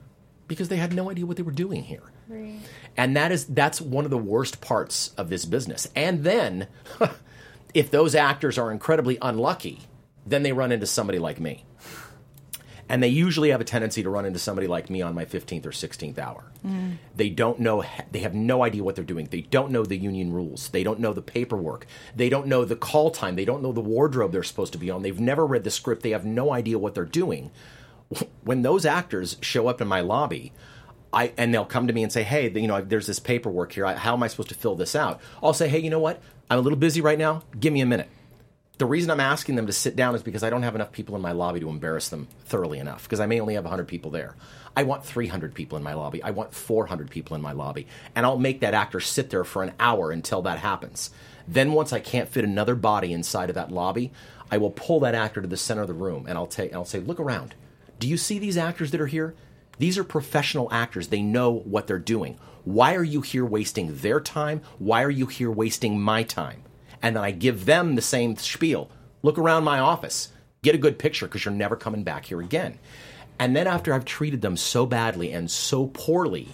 [0.49, 2.03] Because they had no idea what they were doing here.
[2.97, 5.89] And that is that's one of the worst parts of this business.
[5.95, 6.67] And then
[7.75, 9.81] if those actors are incredibly unlucky,
[10.27, 11.65] then they run into somebody like me.
[12.91, 15.65] And they usually have a tendency to run into somebody like me on my 15th
[15.65, 16.45] or 16th hour.
[16.67, 16.97] Mm.
[17.15, 19.29] They don't know, they have no idea what they're doing.
[19.31, 20.69] They don't know the union rules.
[20.71, 21.87] They don't know the paperwork.
[22.17, 23.37] They don't know the call time.
[23.37, 25.03] They don't know the wardrobe they're supposed to be on.
[25.03, 26.03] They've never read the script.
[26.03, 27.51] They have no idea what they're doing.
[28.43, 30.53] When those actors show up in my lobby,
[31.13, 33.87] I, and they'll come to me and say, "Hey, you know, there's this paperwork here.
[33.87, 36.21] How am I supposed to fill this out?" I'll say, "Hey, you know what?
[36.49, 37.43] I'm a little busy right now.
[37.59, 38.09] Give me a minute."
[38.81, 41.15] The reason I'm asking them to sit down is because I don't have enough people
[41.15, 43.03] in my lobby to embarrass them thoroughly enough.
[43.03, 44.37] Because I may only have 100 people there.
[44.75, 46.23] I want 300 people in my lobby.
[46.23, 49.63] I want 400 people in my lobby, and I'll make that actor sit there for
[49.63, 51.11] an hour until that happens.
[51.47, 54.13] Then once I can't fit another body inside of that lobby,
[54.51, 57.01] I will pull that actor to the center of the room, and I'll I'll say,
[57.01, 57.57] "Look around.
[57.99, 59.35] Do you see these actors that are here?
[59.79, 61.09] These are professional actors.
[61.09, 62.39] They know what they're doing.
[62.65, 64.63] Why are you here wasting their time?
[64.79, 66.63] Why are you here wasting my time?
[67.03, 68.91] And then I give them the same spiel.
[69.23, 70.29] Look around my office.
[70.63, 72.79] Get a good picture because you're never coming back here again.
[73.39, 76.49] And then after I've treated them so badly and so poorly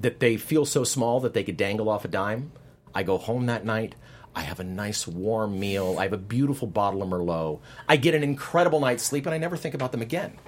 [0.00, 2.50] that they feel so small that they could dangle off a dime,
[2.94, 3.94] I go home that night.
[4.34, 5.96] I have a nice warm meal.
[5.98, 7.60] I have a beautiful bottle of Merlot.
[7.88, 10.38] I get an incredible night's sleep and I never think about them again.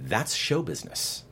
[0.00, 1.22] That's show business.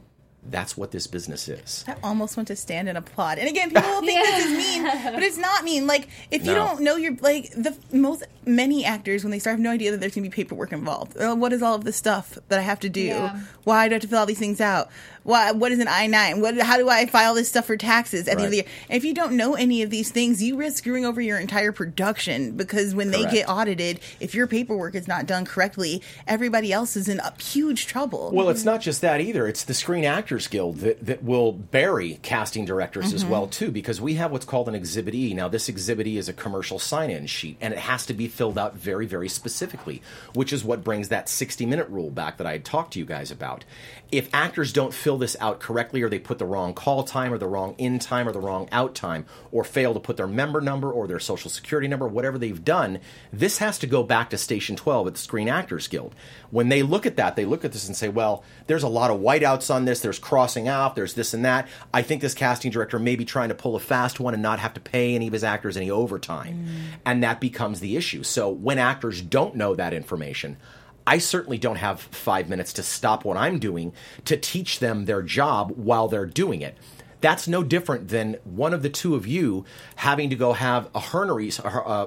[0.51, 1.85] That's what this business is.
[1.89, 3.39] I almost want to stand and applaud.
[3.39, 4.83] And again, people will think this is mean,
[5.15, 5.87] but it's not mean.
[5.87, 9.61] Like if you don't know your like the most many actors when they start have
[9.61, 11.17] no idea that there's gonna be paperwork involved.
[11.17, 13.01] Uh, what is all of this stuff that I have to do?
[13.01, 13.41] Yeah.
[13.65, 14.91] Why do I have to fill all these things out?
[15.25, 16.41] Why what is an I nine?
[16.41, 18.67] What how do I file this stuff for taxes at the end of the year?
[18.89, 21.73] And if you don't know any of these things, you risk screwing over your entire
[21.73, 26.95] production because when they get audited, if your paperwork is not done correctly, everybody else
[26.95, 28.31] is in a huge trouble.
[28.33, 29.49] Well, it's not just that either.
[29.49, 33.33] It's the Screen Actors Guild that, that will bury casting directors as mm-hmm.
[33.33, 35.33] well too, because we have what's called an Exhibit E.
[35.33, 38.59] Now, this Exhibit E is a commercial sign-in sheet, and it has to be filled
[38.59, 40.03] out very, very specifically,
[40.35, 43.31] which is what brings that 60-minute rule back that I had talked to you guys
[43.31, 43.65] about.
[44.13, 47.39] If actors don't fill this out correctly, or they put the wrong call time, or
[47.39, 50.61] the wrong in time, or the wrong out time, or fail to put their member
[50.61, 52.99] number or their social security number, whatever they've done,
[53.33, 56.15] this has to go back to Station 12 at the Screen Actors Guild.
[56.51, 59.11] When they look at that, they look at this and say, well, there's a lot
[59.11, 61.69] of whiteouts on this, there's crossing out, there's this and that.
[61.93, 64.59] I think this casting director may be trying to pull a fast one and not
[64.59, 66.67] have to pay any of his actors any overtime.
[66.67, 66.99] Mm.
[67.07, 68.23] And that becomes the issue.
[68.23, 70.57] So when actors don't know that information,
[71.07, 73.93] I certainly don't have five minutes to stop what I'm doing
[74.25, 76.77] to teach them their job while they're doing it.
[77.21, 79.65] That's no different than one of the two of you
[79.97, 80.99] having to go have a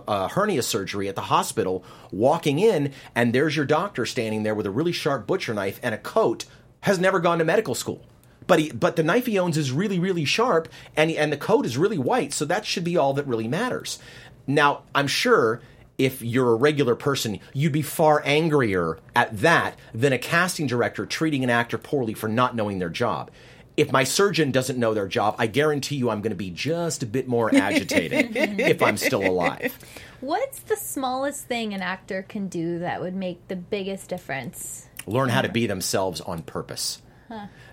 [0.08, 4.68] a hernia surgery at the hospital, walking in, and there's your doctor standing there with
[4.68, 6.46] a really sharp butcher knife and a coat,
[6.82, 8.06] has never gone to medical school.
[8.46, 11.66] But he, but the knife he owns is really, really sharp, and and the coat
[11.66, 13.98] is really white, so that should be all that really matters.
[14.46, 15.62] Now, I'm sure
[15.98, 21.06] if you're a regular person, you'd be far angrier at that than a casting director
[21.06, 23.32] treating an actor poorly for not knowing their job.
[23.76, 27.04] If my surgeon doesn't know their job, I guarantee you I'm going to be just
[27.04, 29.78] a bit more agitated if I'm still alive.
[30.20, 34.88] What's the smallest thing an actor can do that would make the biggest difference?
[35.06, 37.02] Learn how to be themselves on purpose.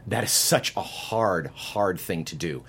[0.07, 2.65] That is such a hard, hard thing to do.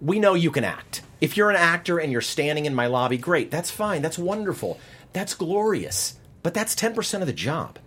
[0.00, 1.02] We know you can act.
[1.20, 3.50] If you're an actor and you're standing in my lobby, great.
[3.50, 4.02] That's fine.
[4.02, 4.78] That's wonderful.
[5.12, 6.18] That's glorious.
[6.42, 7.78] But that's 10% of the job.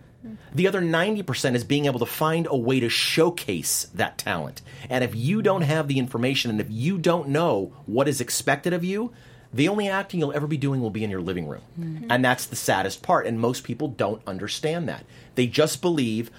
[0.54, 4.62] The other 90% is being able to find a way to showcase that talent.
[4.90, 8.74] And if you don't have the information and if you don't know what is expected
[8.74, 9.14] of you,
[9.54, 11.62] the only acting you'll ever be doing will be in your living room.
[12.10, 13.28] And that's the saddest part.
[13.28, 15.06] And most people don't understand that.
[15.36, 16.30] They just believe,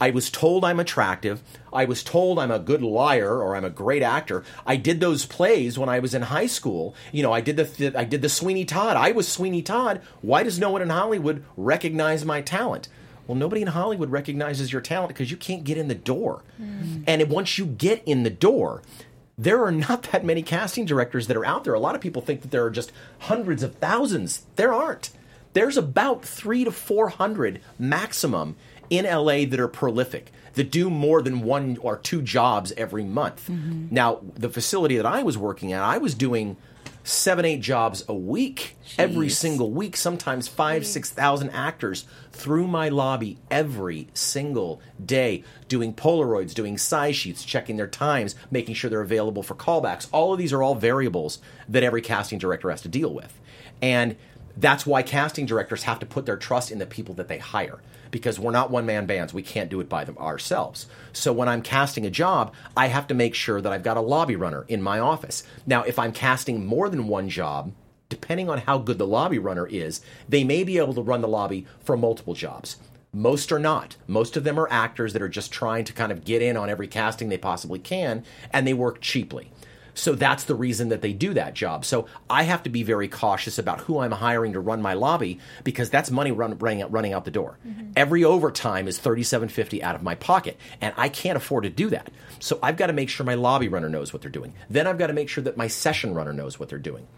[0.00, 1.42] I was told I'm attractive.
[1.72, 4.44] I was told I'm a good liar or I'm a great actor.
[4.66, 6.94] I did those plays when I was in high school.
[7.12, 8.96] You know, I did the I did the Sweeney Todd.
[8.96, 10.00] I was Sweeney Todd.
[10.22, 12.88] Why does no one in Hollywood recognize my talent?
[13.26, 16.42] Well, nobody in Hollywood recognizes your talent because you can't get in the door.
[16.60, 17.04] Mm.
[17.06, 18.82] And once you get in the door,
[19.36, 21.74] there are not that many casting directors that are out there.
[21.74, 24.44] A lot of people think that there are just hundreds of thousands.
[24.56, 25.10] There aren't.
[25.52, 28.56] There's about three to 400 maximum
[28.90, 33.48] in LA that are prolific, that do more than one or two jobs every month.
[33.48, 33.86] Mm-hmm.
[33.90, 36.56] Now, the facility that I was working at, I was doing
[37.04, 42.88] seven, eight jobs a week, every single week, sometimes five, six thousand actors through my
[42.88, 49.00] lobby every single day, doing Polaroids, doing size sheets, checking their times, making sure they're
[49.00, 50.08] available for callbacks.
[50.12, 53.38] All of these are all variables that every casting director has to deal with.
[53.80, 54.16] And
[54.56, 57.78] that's why casting directors have to put their trust in the people that they hire
[58.10, 59.34] because we're not one man bands.
[59.34, 60.86] We can't do it by them ourselves.
[61.12, 64.02] So when I'm casting a job, I have to make sure that I've got a
[64.02, 65.42] lobby runner in my office.
[65.66, 67.72] Now, if I'm casting more than one job,
[68.08, 71.28] depending on how good the lobby runner is, they may be able to run the
[71.28, 72.76] lobby for multiple jobs.
[73.12, 73.96] Most are not.
[74.06, 76.68] Most of them are actors that are just trying to kind of get in on
[76.68, 79.50] every casting they possibly can, and they work cheaply.
[79.98, 81.84] So that's the reason that they do that job.
[81.84, 85.40] So I have to be very cautious about who I'm hiring to run my lobby
[85.64, 87.58] because that's money run, running, out, running out the door.
[87.66, 87.92] Mm-hmm.
[87.96, 91.90] Every overtime is thirty-seven fifty out of my pocket, and I can't afford to do
[91.90, 92.10] that.
[92.38, 94.54] So I've got to make sure my lobby runner knows what they're doing.
[94.70, 97.08] Then I've got to make sure that my session runner knows what they're doing.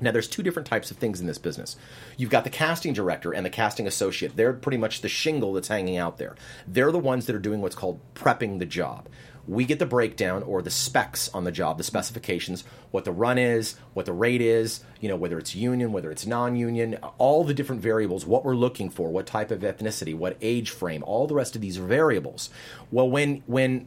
[0.00, 1.76] Now, there's two different types of things in this business.
[2.16, 4.34] You've got the casting director and the casting associate.
[4.34, 6.34] They're pretty much the shingle that's hanging out there.
[6.66, 9.08] They're the ones that are doing what's called prepping the job.
[9.46, 13.36] We get the breakdown or the specs on the job, the specifications, what the run
[13.36, 17.54] is, what the rate is, you know, whether it's union, whether it's non-union, all the
[17.54, 21.34] different variables, what we're looking for, what type of ethnicity, what age frame, all the
[21.34, 22.48] rest of these variables.
[22.90, 23.86] Well, when when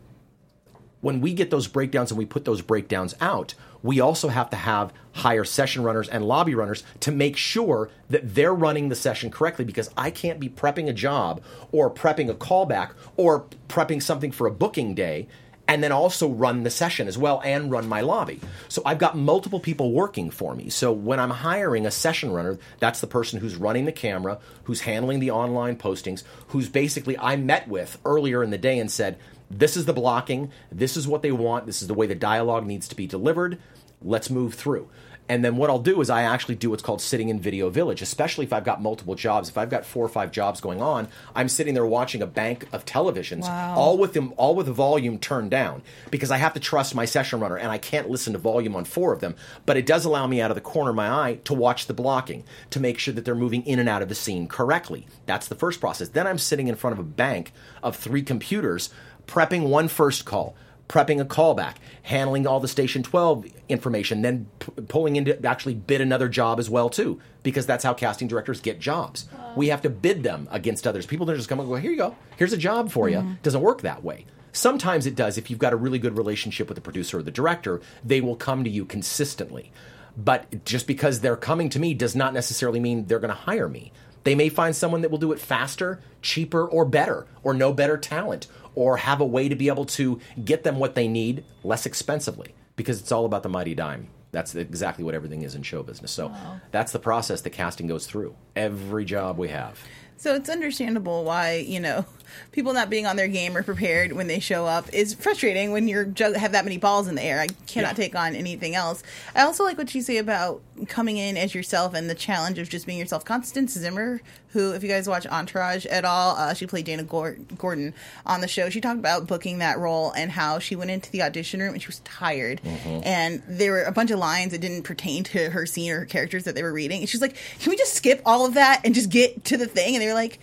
[1.02, 4.56] when we get those breakdowns and we put those breakdowns out, we also have to
[4.56, 9.30] have higher session runners and lobby runners to make sure that they're running the session
[9.30, 11.42] correctly because I can't be prepping a job
[11.72, 15.28] or prepping a callback or prepping something for a booking day
[15.68, 18.40] and then also run the session as well and run my lobby.
[18.70, 20.70] So I've got multiple people working for me.
[20.70, 24.82] So when I'm hiring a session runner, that's the person who's running the camera, who's
[24.82, 29.18] handling the online postings, who's basically I met with earlier in the day and said,
[29.50, 32.66] this is the blocking, this is what they want, this is the way the dialogue
[32.66, 33.60] needs to be delivered.
[34.02, 34.90] Let's move through.
[35.30, 38.02] And then what I'll do is I actually do what's called sitting in Video Village,
[38.02, 39.50] especially if I've got multiple jobs.
[39.50, 42.66] If I've got four or five jobs going on, I'm sitting there watching a bank
[42.72, 43.76] of televisions, Wow.
[43.76, 47.04] all with them, all with the volume turned down, because I have to trust my
[47.06, 49.36] session runner, and I can't listen to volume on four of them.
[49.66, 51.94] But it does allow me out of the corner of my eye to watch the
[51.94, 55.08] blocking, to make sure that they're moving in and out of the scene correctly.
[55.26, 56.08] That's the first process.
[56.10, 57.52] Then I'm sitting in front of a bank
[57.84, 58.90] of three computers,
[59.28, 60.56] prepping one first call
[60.88, 66.02] prepping a callback, handling all the Station 12 information, then p- pulling into actually bid
[66.02, 69.28] another job as well too, because that's how casting directors get jobs.
[69.56, 71.06] We have to bid them against others.
[71.06, 73.18] People don't just come and go, here you go, here's a job for you.
[73.18, 73.34] Mm-hmm.
[73.44, 74.26] Doesn't work that way.
[74.54, 75.38] Sometimes it does.
[75.38, 78.36] If you've got a really good relationship with the producer or the director, they will
[78.36, 79.72] come to you consistently.
[80.16, 83.70] But just because they're coming to me does not necessarily mean they're going to hire
[83.70, 83.92] me.
[84.24, 87.98] They may find someone that will do it faster, cheaper, or better, or no better
[87.98, 88.48] talent,
[88.78, 92.54] or have a way to be able to get them what they need less expensively
[92.76, 94.08] because it's all about the mighty dime.
[94.32, 96.12] That's exactly what everything is in show business.
[96.12, 96.32] So
[96.70, 98.36] that's the process that casting goes through.
[98.56, 99.84] Every job we have.
[100.18, 102.06] So it's understandable why you know
[102.52, 105.88] people not being on their game or prepared when they show up is frustrating when
[105.88, 107.40] you're ju- have that many balls in the air.
[107.42, 108.04] I cannot Yeah.
[108.06, 109.04] take on anything else.
[109.36, 112.70] I also like what you say about coming in as yourself and the challenge of
[112.70, 113.26] just being yourself.
[113.26, 117.94] Constance Zimmer, who if you guys watch Entourage at all, uh, she played Dana Gordon
[118.26, 118.70] on the show.
[118.70, 121.82] She talked about booking that role and how she went into the audition room and
[121.82, 125.66] she was tired, and there were a bunch of lines that didn't pertain to her
[125.66, 127.02] scene or her characters that they were reading.
[127.02, 129.68] And she's like, "Can we just skip all of that and just get to the
[129.68, 130.40] thing?" And they were like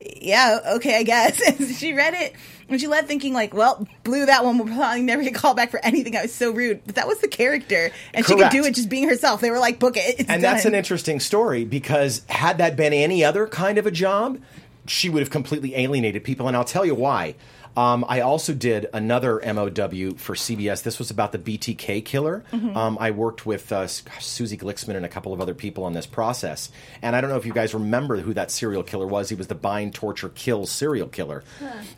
[0.00, 1.40] yeah, okay, I guess.
[1.78, 2.34] She read it
[2.68, 4.58] and she left thinking like, well, blew that one.
[4.58, 6.16] We'll probably never get called back for anything.
[6.16, 8.88] I was so rude, but that was the character, and she could do it just
[8.88, 9.40] being herself.
[9.40, 10.20] They were like, book it.
[10.20, 13.90] It's and that's an interesting story because had that been any other kind of a
[13.90, 14.40] job,
[14.86, 16.48] she would have completely alienated people.
[16.48, 17.34] And I'll tell you why.
[17.76, 20.82] Um, I also did another MOW for CBS.
[20.82, 22.42] This was about the BTK killer.
[22.76, 26.06] Um, I worked with uh, Susie Glicksman and a couple of other people on this
[26.06, 26.70] process.
[27.02, 29.28] And I don't know if you guys remember who that serial killer was.
[29.28, 31.44] He was the bind, torture, kill serial killer.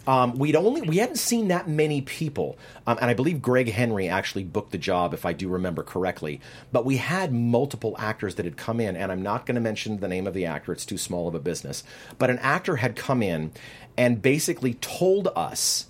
[0.07, 4.09] Um, we'd only we hadn't seen that many people, um, and I believe Gregg Henry
[4.09, 6.41] actually booked the job, if I do remember correctly.
[6.72, 10.01] But we had multiple actors that had come in, and I'm not going to mention
[10.01, 11.85] the name of the actor; it's too small of a business.
[12.18, 13.53] But an actor had come in
[13.99, 15.86] and basically told us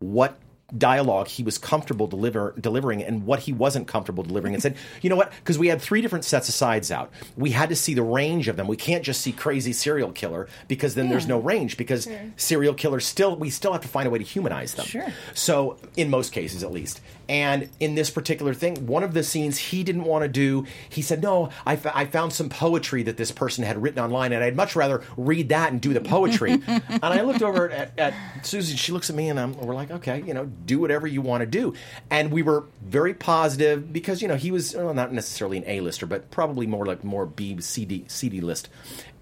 [0.00, 0.38] what
[0.76, 5.10] dialogue he was comfortable deliver, delivering and what he wasn't comfortable delivering and said you
[5.10, 5.32] know what?
[5.32, 7.10] Because we had three different sets of sides out.
[7.36, 8.66] We had to see the range of them.
[8.66, 13.04] We can't just see crazy serial killer because then there's no range because serial killers
[13.04, 14.86] still we still have to find a way to humanize them.
[14.86, 15.12] Sure.
[15.34, 17.00] so in most cases at least
[17.30, 21.00] and in this particular thing one of the scenes he didn't want to do he
[21.00, 24.74] said no I found some poetry that this person had written online and i'd much
[24.74, 26.60] rather read that and do the poetry.
[26.90, 28.14] And i looked over at, at
[28.44, 31.22] susie she looks at me and I'm, we're like okay you know do whatever you
[31.22, 31.72] want to do.
[32.10, 36.06] And we were very positive because you know he was well, not necessarily an a-lister
[36.06, 38.68] but probably more like more b cd cd list.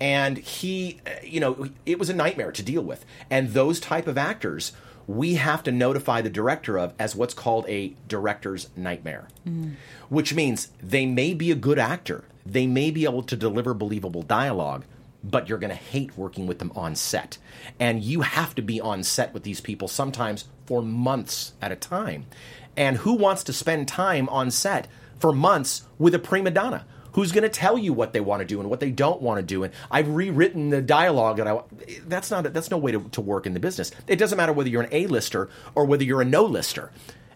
[0.00, 3.04] And he you know it was a nightmare to deal with.
[3.28, 4.72] And those type of actors
[5.08, 9.72] we have to notify the director of as what's called a director's nightmare, mm.
[10.10, 14.22] which means they may be a good actor, they may be able to deliver believable
[14.22, 14.84] dialogue,
[15.24, 17.38] but you're going to hate working with them on set.
[17.80, 21.76] And you have to be on set with these people sometimes for months at a
[21.76, 22.26] time.
[22.76, 24.88] And who wants to spend time on set
[25.18, 26.84] for months with a prima donna?
[27.18, 29.40] Who's going to tell you what they want to do and what they don't want
[29.40, 29.64] to do?
[29.64, 31.62] And I've rewritten the dialogue, and I
[32.06, 33.90] that's not that's no way to, to work in the business.
[34.06, 36.92] It doesn't matter whether you're an A-lister or whether you're a no-lister.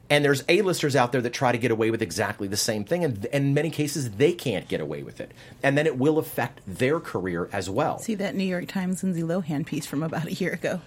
[0.08, 3.02] And there's A-listers out there that try to get away with exactly the same thing,
[3.02, 5.32] and and in many cases they can't get away with it,
[5.64, 7.98] and then it will affect their career as well.
[7.98, 10.80] See that New York Times Lindsay Lohan piece from about a year ago.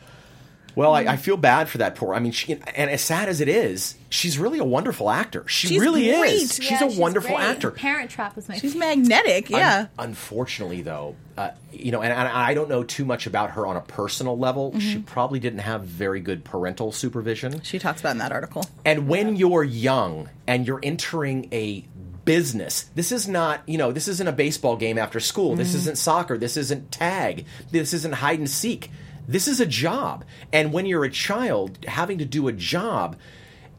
[0.75, 1.21] Well, I, I mm-hmm.
[1.21, 2.13] feel bad for that poor.
[2.13, 5.47] I mean, she, and as sad as it is, she's really a wonderful actor.
[5.47, 6.33] She She's really great.
[6.33, 6.55] is.
[6.55, 7.45] She's Yeah, a wonderful great.
[7.45, 7.71] actor.
[7.71, 8.97] Parent Trap was my She's favorite.
[8.97, 9.87] magnetic, yeah.
[9.97, 13.65] Un- unfortunately, though, uh, you know, and, and I don't know too much about her
[13.65, 14.77] on a personal level.
[14.79, 15.01] She mm-hmm.
[15.03, 17.61] probably didn't have very good parental supervision.
[17.61, 18.65] she talks about in that article.
[18.83, 21.85] And when you're young and you're entering a
[22.25, 25.55] business, this is not, you know, this isn't a baseball game after school.
[25.55, 25.77] This mm-hmm.
[25.77, 26.37] isn't soccer.
[26.37, 27.45] This isn't tag.
[27.71, 28.89] This isn't hide and seek.
[29.27, 30.25] This is a job.
[30.51, 33.15] And when you're a child having to do a job,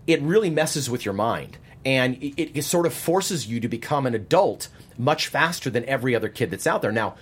[0.07, 1.59] it really messes with your mind.
[1.84, 4.68] And it, it sort of forces you to become an adult
[4.99, 6.92] much faster than every other kid that's out there.
[6.92, 7.14] Now,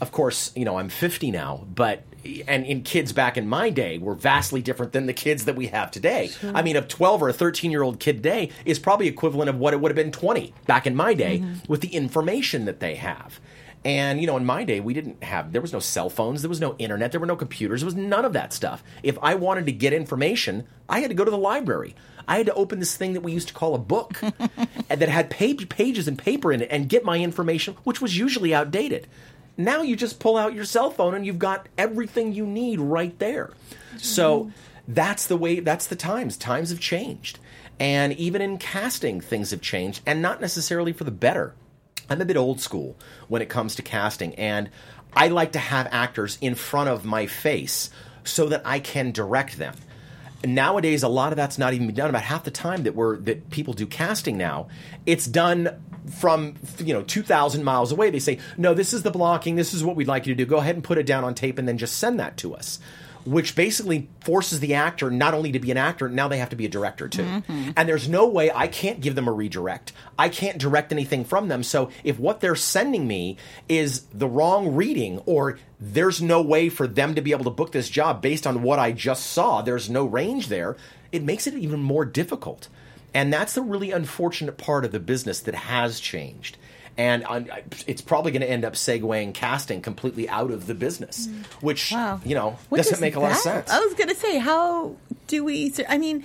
[0.00, 2.04] of course, you know, I'm 50 now, but
[2.46, 5.68] and in kids back in my day were vastly different than the kids that we
[5.68, 6.30] have today.
[6.54, 9.56] I mean, a 12 or a 13 year old kid today is probably equivalent of
[9.56, 11.58] what it would have been 20 back in my day mm-hmm.
[11.68, 13.40] with the information that they have.
[13.84, 16.48] And you know, in my day, we didn't have there was no cell phones, there
[16.48, 18.82] was no internet, there were no computers, there was none of that stuff.
[19.02, 21.94] If I wanted to get information, I had to go to the library.
[22.28, 24.20] I had to open this thing that we used to call a book
[24.88, 28.54] that had page, pages and paper in it and get my information, which was usually
[28.54, 29.08] outdated.
[29.56, 33.18] Now you just pull out your cell phone and you've got everything you need right
[33.18, 33.50] there.
[33.96, 34.50] So mm-hmm.
[34.88, 36.36] that's the way, that's the times.
[36.36, 37.38] Times have changed.
[37.78, 41.54] And even in casting, things have changed, and not necessarily for the better.
[42.10, 42.96] I'm a bit old school
[43.28, 44.68] when it comes to casting, and
[45.14, 47.88] I like to have actors in front of my face
[48.24, 49.76] so that I can direct them.
[50.44, 52.10] Nowadays, a lot of that's not even done.
[52.10, 54.66] About half the time that we're that people do casting now,
[55.06, 55.80] it's done
[56.18, 58.10] from you know 2,000 miles away.
[58.10, 59.54] They say, "No, this is the blocking.
[59.54, 60.48] This is what we'd like you to do.
[60.48, 62.80] Go ahead and put it down on tape, and then just send that to us."
[63.30, 66.56] Which basically forces the actor not only to be an actor, now they have to
[66.56, 67.22] be a director too.
[67.22, 67.70] Mm-hmm.
[67.76, 69.92] And there's no way I can't give them a redirect.
[70.18, 71.62] I can't direct anything from them.
[71.62, 73.36] So if what they're sending me
[73.68, 77.70] is the wrong reading, or there's no way for them to be able to book
[77.70, 80.76] this job based on what I just saw, there's no range there,
[81.12, 82.66] it makes it even more difficult.
[83.14, 86.56] And that's the really unfortunate part of the business that has changed.
[87.00, 91.28] And I- it's probably going to end up segueing casting completely out of the business,
[91.62, 92.20] which, Wow.
[92.24, 93.70] you know, What doesn't does make a lot of sense.
[93.70, 94.96] I was gonna say, how
[95.26, 95.72] do we?
[95.88, 96.24] I mean,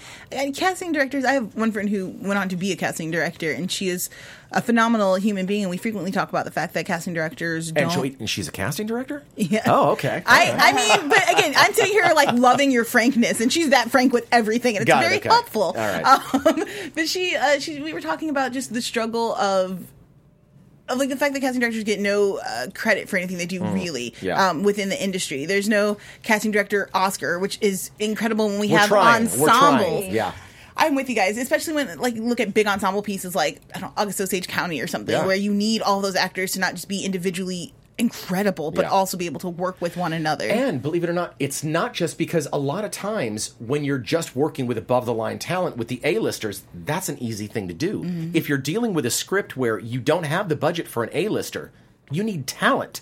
[0.55, 1.23] casting directors.
[1.23, 4.09] I have one friend who went on to be a casting director, and she is
[4.51, 5.63] a phenomenal human being.
[5.63, 7.83] And we frequently talk about the fact that casting directors don't.
[7.83, 9.23] And, she- and she's a casting director?
[9.37, 9.63] Yeah.
[9.67, 10.23] Oh, okay.
[10.25, 13.91] I, I mean, but again, I'm sitting here like loving your frankness, and she's that
[13.91, 15.29] frank with everything, and it's Got it, very okay.
[15.29, 15.63] helpful.
[15.63, 16.03] All right.
[16.45, 16.65] Um,
[16.95, 19.79] but she, uh, she, we were talking about just the struggle of.
[20.93, 24.11] Like the fact that casting directors get no uh, credit for anything they do, really,
[24.11, 24.21] Mm.
[24.21, 24.49] Yeah.
[24.49, 25.45] um, within the industry.
[25.45, 29.23] There's no casting director Oscar, which is incredible when we We're have trying.
[29.23, 30.05] Ensembles.
[30.09, 30.33] Yeah.
[30.77, 33.89] I'm with you guys, especially when like look at big ensemble pieces like I don't
[33.89, 35.25] know, August Osage County or something, Yeah.
[35.25, 38.91] where you need all those actors to not just be individually incredible, but Yeah.
[38.91, 40.47] also be able to work with one another.
[40.47, 43.97] And believe it or not, it's not just because a lot of times when you're
[43.97, 47.73] just working with above the line talent with the A-listers, that's an easy thing to
[47.73, 48.03] do.
[48.03, 48.31] Mm-hmm.
[48.33, 51.71] If you're dealing with a script where you don't have the budget for an A-lister,
[52.11, 53.01] you need talent.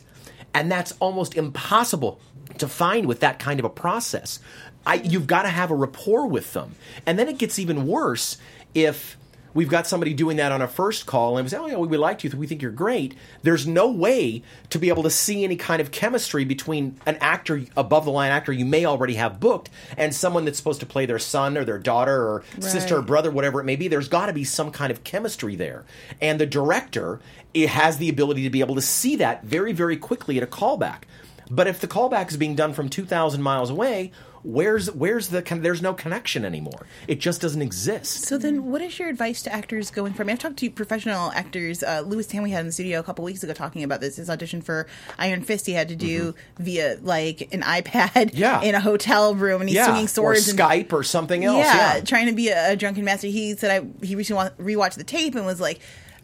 [0.53, 2.19] And that's almost impossible
[2.59, 4.39] to find with that kind of a process.
[4.85, 6.75] I, you've got to have a rapport with them.
[7.05, 8.37] And then it gets even worse
[8.75, 9.17] if
[9.53, 11.97] we've got somebody doing that on a first call and we say, oh, yeah, we
[11.97, 13.15] liked you, we think you're great.
[13.41, 17.63] There's no way to be able to see any kind of chemistry between an actor,
[17.77, 21.05] above the line actor you may already have booked, and someone that's supposed to play
[21.05, 23.87] their son or their daughter or sister or brother, whatever it may be.
[23.87, 25.85] There's got to be some kind of chemistry there.
[26.21, 27.19] And the director
[27.53, 30.47] it has the ability to be able to see that very, very quickly at a
[30.47, 31.03] callback.
[31.49, 34.11] But if the callback is being done from 2,000 miles away,
[34.43, 36.85] where's where's the con- there's no connection anymore.
[37.07, 38.25] It just doesn't exist.
[38.25, 40.29] So then, what is your advice to actors going from?
[40.29, 41.81] I've talked to professional actors.
[41.83, 44.17] Uh, Lewis Tan we had in the studio a couple weeks ago talking about this.
[44.17, 44.87] His audition for
[45.17, 48.37] Iron Fist he had to do via like an iPad Mm-hmm.
[48.43, 48.61] Yeah.
[48.61, 51.57] in a hotel room, and he's yeah, swinging swords or and Skype or something else.
[51.57, 53.27] yeah, Yeah, trying to be a, a drunken master.
[53.27, 55.79] He said I he recently wa- rewatched the tape and was like.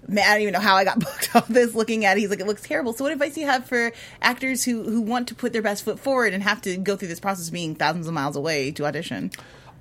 [0.08, 1.76] Man, I don't even know how I got booked off this.
[1.76, 2.94] Looking at it, he's like, it looks terrible.
[2.94, 3.92] So, what advice do you have for
[4.22, 7.10] actors who who want to put their best foot forward and have to go through
[7.10, 9.32] this process of being thousands of miles away to audition?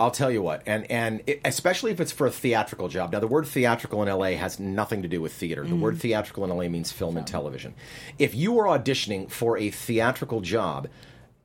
[0.01, 3.13] I'll tell you what, and and it, especially if it's for a theatrical job.
[3.13, 5.65] Now, the word theatrical in LA has nothing to do with theater.
[5.65, 7.75] The word theatrical in LA means film and television.
[8.19, 10.89] If you are auditioning for a theatrical job,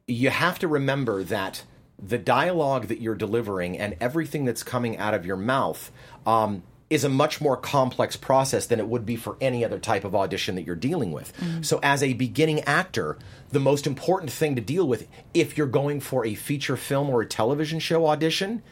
[0.08, 1.64] you have to remember that
[1.98, 5.92] the dialogue that you're delivering and everything that's coming out of your mouth.
[6.26, 6.64] Um,
[6.94, 10.16] is a much more complex process than it would be for any other type of
[10.16, 11.36] audition that you're dealing with.
[11.38, 11.64] Mm-hmm.
[11.64, 13.18] So, as a beginning actor,
[13.50, 17.22] the most important thing to deal with if you're going for a feature film or
[17.22, 18.64] a television show audition,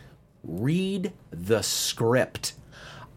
[0.44, 2.54] read the script.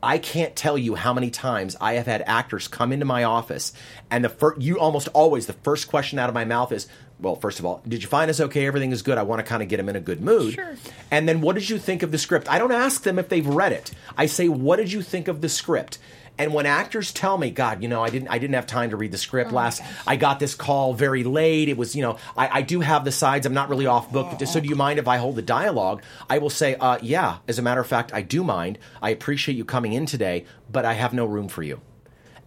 [0.03, 3.73] I can't tell you how many times I have had actors come into my office,
[4.11, 6.87] and the fir- you almost always the first question out of my mouth is,
[7.25, 8.67] "Well, first of all, did you find us okay?
[8.67, 9.19] Everything is good.
[9.19, 10.77] I want to kind of get them in a good mood." Sure.
[11.11, 12.49] And then, what did you think of the script?
[12.49, 13.91] I don't ask them if they've read it.
[14.17, 15.99] I say, "What did you think of the script?"
[16.37, 18.97] And when actors tell me, "God, you know, I didn't, I didn't have time to
[18.97, 19.81] read the script last.
[20.05, 21.69] I got this call very late.
[21.69, 23.47] It was, you know, I, I do have the sides.
[23.47, 24.41] I'm not really off book.
[24.45, 27.39] So, do you mind if I hold the dialogue?" I will say, uh, "Yeah.
[27.47, 28.79] As a matter of fact, I do mind.
[29.01, 31.81] I appreciate you coming in today, but I have no room for you."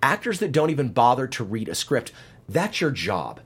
[0.03, 2.11] Actors that don't even bother to read a script,
[2.47, 3.39] that's your job.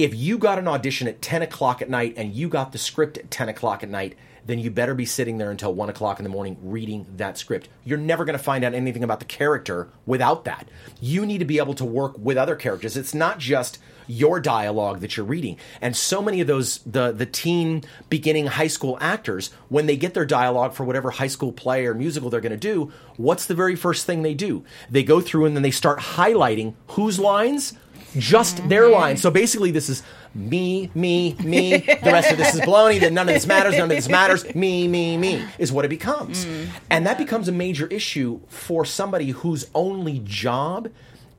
[0.00, 3.18] If you got an audition at 10 o'clock at night and you got the script
[3.18, 6.24] at 10 o'clock at night, then you better be sitting there until 1 o'clock in
[6.24, 7.68] the morning reading that script.
[7.84, 10.70] You're never going to find out anything about the character without that.
[11.02, 12.96] You need to be able to work with other characters.
[12.96, 15.58] It's not just your dialogue that you're reading.
[15.82, 20.14] And so many of those the the teen beginning high school actors when they get
[20.14, 23.54] their dialogue for whatever high school play or musical they're going to do, what's the
[23.54, 24.64] very first thing they do?
[24.90, 27.74] They go through and then they start highlighting whose lines
[28.16, 28.68] just mm-hmm.
[28.68, 29.20] their lines.
[29.20, 30.02] So basically, this is
[30.34, 31.78] me, me, me.
[31.78, 33.00] The rest of this is baloney.
[33.00, 33.74] Then none of this matters.
[33.74, 34.54] None of this matters.
[34.54, 36.68] Me, me, me is what it becomes, mm.
[36.88, 40.90] and that becomes a major issue for somebody whose only job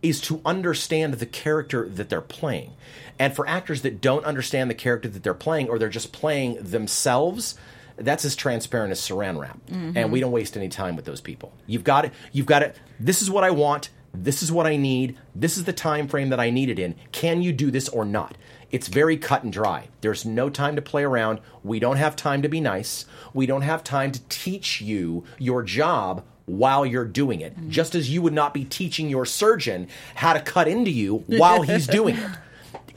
[0.01, 2.74] is to understand the character that they're playing.
[3.19, 6.55] And for actors that don't understand the character that they're playing, or they're just playing
[6.55, 7.55] themselves,
[7.97, 9.59] that's as transparent as saran wrap.
[9.67, 10.11] And mm-hmm.
[10.11, 11.53] we don't waste any time with those people.
[11.67, 12.13] You've got it.
[12.32, 12.76] You've got it.
[12.99, 13.89] This is what I want.
[14.14, 15.18] This is what I need.
[15.34, 16.95] This is the time frame that I need it in.
[17.12, 18.36] Can you do this or not?
[18.72, 19.88] It's very cut and dry.
[20.01, 21.39] There's no time to play around.
[21.64, 23.05] We don't have time to be nice.
[23.34, 27.55] We don't have time to teach you your job while you're doing it.
[27.55, 27.70] Mm-hmm.
[27.70, 31.62] Just as you would not be teaching your surgeon how to cut into you while
[31.62, 32.30] he's doing it.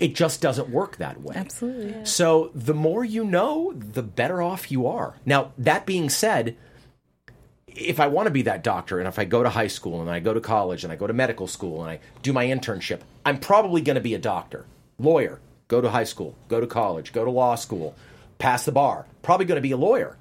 [0.01, 1.35] It just doesn't work that way.
[1.37, 2.05] Absolutely.
[2.05, 5.15] So the more you know, the better off you are.
[5.25, 6.57] Now, that being said,
[7.75, 10.11] if I want to be that doctor and if I go to high school and
[10.11, 13.01] I go to college and I go to medical school and I do my internship,
[13.25, 14.67] I'm probably going to be a doctor,
[14.99, 17.95] lawyer, go to high school, go to college, go to law school,
[18.39, 20.17] pass the bar, probably going to be a lawyer.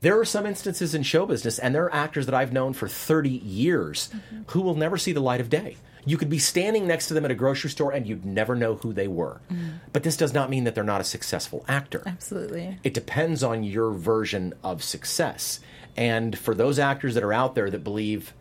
[0.00, 2.86] There are some instances in show business, and there are actors that I've known for
[2.86, 4.42] 30 years mm-hmm.
[4.48, 5.76] who will never see the light of day.
[6.04, 8.76] You could be standing next to them at a grocery store and you'd never know
[8.76, 9.40] who they were.
[9.50, 9.80] Mm.
[9.92, 12.04] But this does not mean that they're not a successful actor.
[12.06, 12.78] Absolutely.
[12.84, 15.58] It depends on your version of success.
[15.96, 18.34] And for those actors that are out there that believe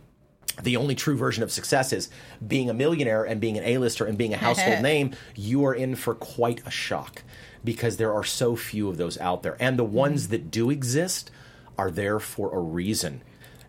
[0.61, 2.09] the only true version of success is
[2.45, 5.95] being a millionaire and being an A-lister and being a household name, you are in
[5.95, 7.23] for quite a shock
[7.63, 9.57] because there are so few of those out there.
[9.59, 9.93] And the mm-hmm.
[9.93, 11.31] ones that do exist
[11.77, 13.21] are there for a reason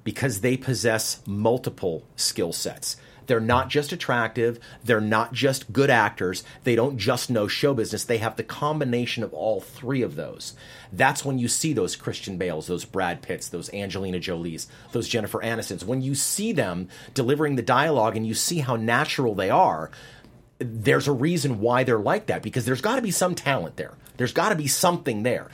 [0.04, 2.96] because they possess multiple skill sets.
[3.26, 8.04] They're not just attractive, they're not just good actors, they don't just know show business,
[8.04, 10.54] they have the combination of all three of those.
[10.92, 15.40] That's when you see those Christian Bales, those Brad Pitts, those Angelina Jolies, those Jennifer
[15.40, 15.84] Anistons.
[15.84, 19.90] When you see them delivering the dialogue and you see how natural they are,
[20.58, 23.94] there's a reason why they're like that because there's got to be some talent there.
[24.16, 25.48] There's got to be something there.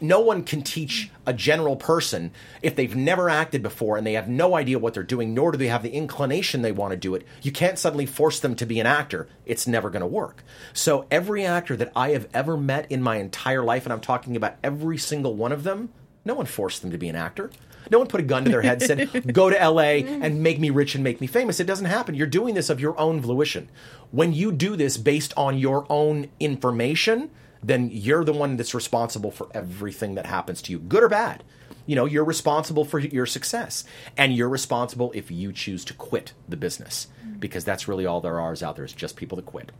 [0.00, 2.32] No one can teach a general person
[2.62, 5.58] if they've never acted before and they have no idea what they're doing, nor do
[5.58, 7.26] they have the inclination they want to do it.
[7.42, 9.28] You can't suddenly force them to be an actor.
[9.46, 10.42] It's never going to work.
[10.72, 14.36] So every actor that I have ever met in my entire life, and I'm talking
[14.36, 15.90] about every single one of them,
[16.24, 17.50] no one forced them to be an actor.
[17.90, 20.58] No one put a gun to their head and said, go to LA and make
[20.58, 21.60] me rich and make me famous.
[21.60, 22.14] It doesn't happen.
[22.14, 23.68] You're doing this of your own volition.
[24.10, 27.30] When you do this based on your own information,
[27.62, 31.44] then you're the one that's responsible for everything that happens to you, good or bad.
[31.86, 33.84] You know, you're responsible for your success.
[34.16, 37.08] And you're responsible if you choose to quit the business.
[37.38, 39.72] Because that's really all there are is out there is just people that quit.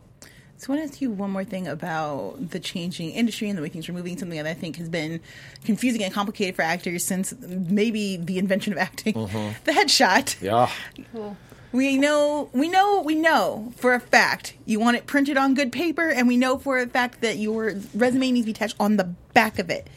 [0.57, 3.61] So I want to ask you one more thing about the changing industry and the
[3.61, 4.17] way things are moving.
[4.17, 5.19] Something that I think has been
[5.65, 9.51] confusing and complicated for actors since maybe the invention of acting, mm-hmm.
[9.65, 10.41] the headshot.
[10.41, 10.69] Yeah.
[11.73, 15.71] We know, we know, we know for a fact you want it printed on good
[15.71, 18.97] paper, and we know for a fact that your resume needs to be attached on
[18.97, 19.87] the back of it.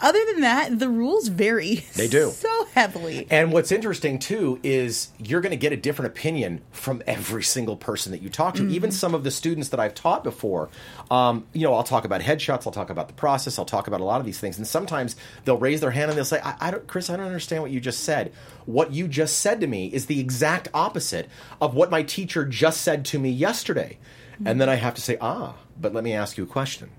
[0.00, 1.84] Other than that, the rules vary.
[1.94, 2.30] They do.
[2.34, 3.26] so heavily.
[3.30, 7.76] And what's interesting too is you're going to get a different opinion from every single
[7.76, 8.68] person that you talk to.
[8.68, 10.68] Even some of the students that I've taught before,
[11.10, 14.00] um, you know, I'll talk about headshots, I'll talk about the process, I'll talk about
[14.00, 16.56] a lot of these things, and sometimes they'll raise their hand and they'll say, I,
[16.60, 18.32] I don't, "Chris, I don't understand what you just said.
[18.66, 21.28] What you just said to me is the exact opposite
[21.60, 23.98] of what my teacher just said to me yesterday."
[24.44, 26.90] And then I have to say, "Ah, but let me ask you a question."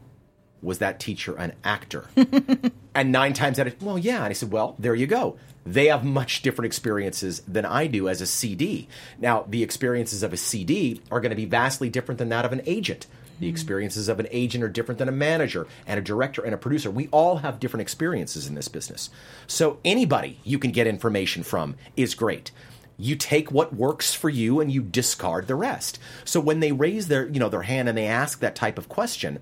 [0.61, 2.05] Was that teacher an actor?
[2.95, 4.17] and nine times out of well, yeah.
[4.17, 5.37] And I said, well, there you go.
[5.65, 8.87] They have much different experiences than I do as a CD.
[9.19, 12.53] Now, the experiences of a CD are going to be vastly different than that of
[12.53, 13.07] an agent.
[13.39, 13.53] The mm-hmm.
[13.53, 16.89] experiences of an agent are different than a manager and a director and a producer.
[16.89, 19.09] We all have different experiences in this business.
[19.47, 22.51] So anybody you can get information from is great
[22.99, 25.97] you take what works for you and you discard the rest.
[26.25, 28.89] So when they raise their, you know, their hand and they ask that type of
[28.89, 29.39] question,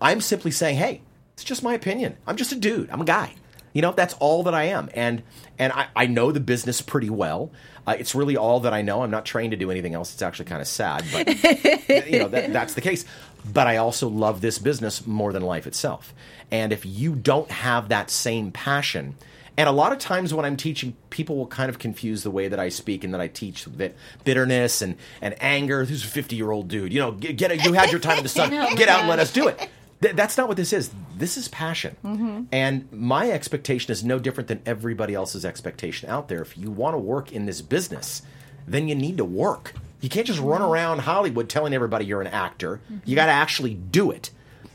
[0.00, 1.02] I'm simply saying, "Hey,
[1.34, 2.16] it's just my opinion.
[2.26, 2.90] I'm just a dude.
[2.90, 3.34] I'm a guy.
[3.72, 5.22] You know, that's all that I am." And
[5.58, 7.50] and I, I know the business pretty well.
[7.86, 9.02] Uh, it's really all that I know.
[9.02, 10.12] I'm not trained to do anything else.
[10.12, 11.26] It's actually kind of sad, but
[12.08, 13.04] you know that, that's the case.
[13.50, 16.12] But I also love this business more than life itself.
[16.50, 19.16] And if you don't have that same passion,
[19.56, 22.48] and a lot of times when I'm teaching, people will kind of confuse the way
[22.48, 23.94] that I speak and that I teach that
[24.24, 25.84] bitterness and, and anger.
[25.84, 26.92] Who's a 50 year old dude?
[26.92, 28.50] You know, get, get you had your time in the sun.
[28.50, 29.68] My get out and let us do it.
[30.02, 30.90] Th- that's not what this is.
[31.16, 31.96] This is passion.
[32.04, 32.42] Mm-hmm.
[32.52, 36.40] And my expectation is no different than everybody else's expectation out there.
[36.40, 38.22] If you want to work in this business,
[38.66, 39.74] then you need to work.
[40.00, 42.80] You can't just run around Hollywood telling everybody you're an actor.
[42.88, 43.14] You mm-hmm.
[43.14, 44.30] got to actually do it.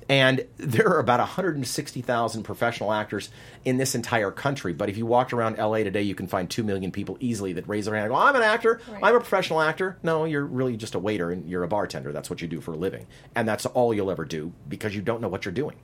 [0.07, 3.29] And there are about 160,000 professional actors
[3.63, 4.71] in this entire country.
[4.71, 7.67] But if you walked around LA today, you can find 2 million people easily that
[7.67, 8.81] raise their hand and go, I'm an actor.
[9.01, 9.97] I'm a professional actor.
[10.03, 12.11] No, you're really just a waiter and you're a bartender.
[12.11, 13.07] That's what you do for a living.
[13.33, 15.75] And that's all you'll ever do because you don't know what you're doing.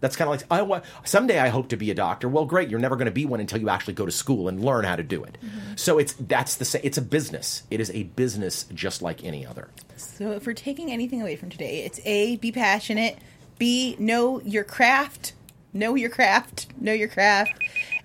[0.00, 2.28] That's kind of like I wa- someday I hope to be a doctor.
[2.28, 4.62] Well, great, you're never going to be one until you actually go to school and
[4.62, 5.38] learn how to do it.
[5.42, 5.76] Mm-hmm.
[5.76, 6.82] So it's that's the same.
[6.84, 7.62] it's a business.
[7.70, 9.70] It is a business just like any other.
[9.96, 13.18] So if we're taking anything away from today, it's A, be passionate,
[13.58, 15.32] B, know your craft,
[15.72, 17.52] know your craft, know your craft,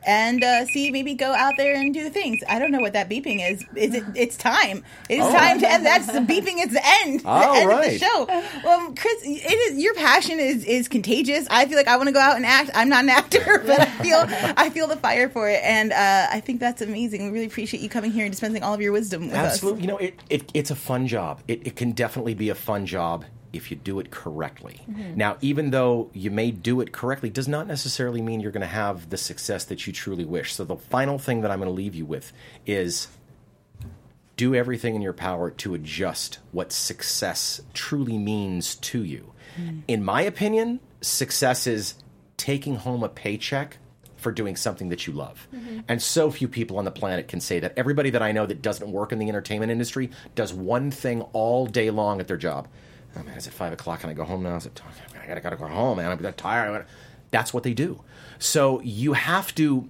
[0.05, 2.39] and uh, C, maybe go out there and do the things.
[2.49, 3.63] I don't know what that beeping is.
[3.75, 4.03] Is it?
[4.15, 4.83] It's time.
[5.09, 5.31] It's Oh.
[5.31, 5.85] time to end.
[5.85, 6.55] That's the beeping.
[6.57, 7.21] It's the end.
[7.21, 7.91] The All end of right.
[7.91, 8.25] the show.
[8.63, 11.47] Well, Chris, it is your passion is is contagious.
[11.49, 12.71] I feel like I want to go out and act.
[12.73, 14.23] I'm not an actor, but I feel
[14.57, 17.25] I feel the fire for it, and uh, I think that's amazing.
[17.25, 19.53] We really appreciate you coming here and dispensing all of your wisdom with us.
[19.53, 19.81] Absolutely.
[19.81, 21.41] You know, it, it, it's a fun job.
[21.47, 24.81] It, it can definitely be a fun job if you do it correctly.
[24.89, 25.15] Mm-hmm.
[25.15, 28.67] Now, even though you may do it correctly, does not necessarily mean you're going to
[28.67, 30.53] have the success that you truly wish.
[30.53, 32.31] So, the final thing that I'm going to leave you with
[32.65, 33.07] is
[34.37, 39.33] do everything in your power to adjust what success truly means to you.
[39.59, 39.79] Mm-hmm.
[39.87, 41.95] In my opinion, success is
[42.37, 43.77] taking home a paycheck
[44.21, 45.47] for doing something that you love.
[45.53, 45.79] Mm-hmm.
[45.87, 47.73] And so few people on the planet can say that.
[47.75, 51.65] Everybody that I know that doesn't work in the entertainment industry does one thing all
[51.65, 52.67] day long at their job.
[53.15, 54.01] Oh man, is it five o'clock?
[54.01, 54.55] Can I go home now?
[54.55, 54.81] Is it?
[55.21, 56.11] I gotta, gotta go home, man.
[56.11, 56.85] I'm that tired.
[57.31, 58.01] That's what they do.
[58.39, 59.89] So you have to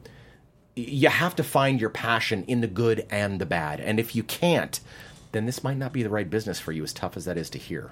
[0.76, 3.80] you have to find your passion in the good and the bad.
[3.80, 4.80] And if you can't,
[5.32, 7.50] then this might not be the right business for you, as tough as that is
[7.52, 7.92] to hear.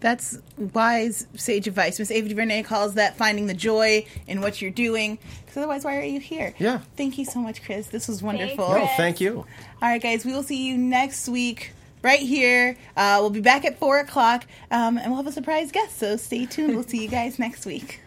[0.00, 1.98] That's wise, sage advice.
[1.98, 5.18] Miss Ava DuVernay calls that finding the joy in what you're doing.
[5.40, 6.54] Because otherwise, why are you here?
[6.58, 6.80] Yeah.
[6.96, 7.88] Thank you so much, Chris.
[7.88, 8.66] This was wonderful.
[8.70, 8.84] Chris.
[8.84, 9.46] No, thank you.
[9.82, 11.72] All right, guys, we will see you next week
[12.02, 12.76] right here.
[12.96, 15.98] Uh, we'll be back at 4 o'clock, um, and we'll have a surprise guest.
[15.98, 16.74] So stay tuned.
[16.74, 18.00] We'll see you guys next week.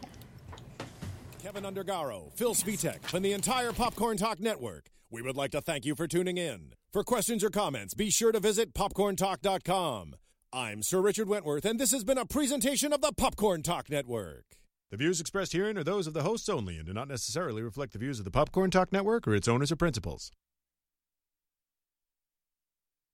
[1.41, 4.89] Kevin Undergaro, Phil Svitek, and the entire Popcorn Talk Network.
[5.11, 6.73] We would like to thank you for tuning in.
[6.91, 10.15] For questions or comments, be sure to visit popcorntalk.com.
[10.51, 14.45] I'm Sir Richard Wentworth, and this has been a presentation of the Popcorn Talk Network.
[14.91, 17.93] The views expressed herein are those of the hosts only and do not necessarily reflect
[17.93, 20.29] the views of the Popcorn Talk Network or its owners or principals.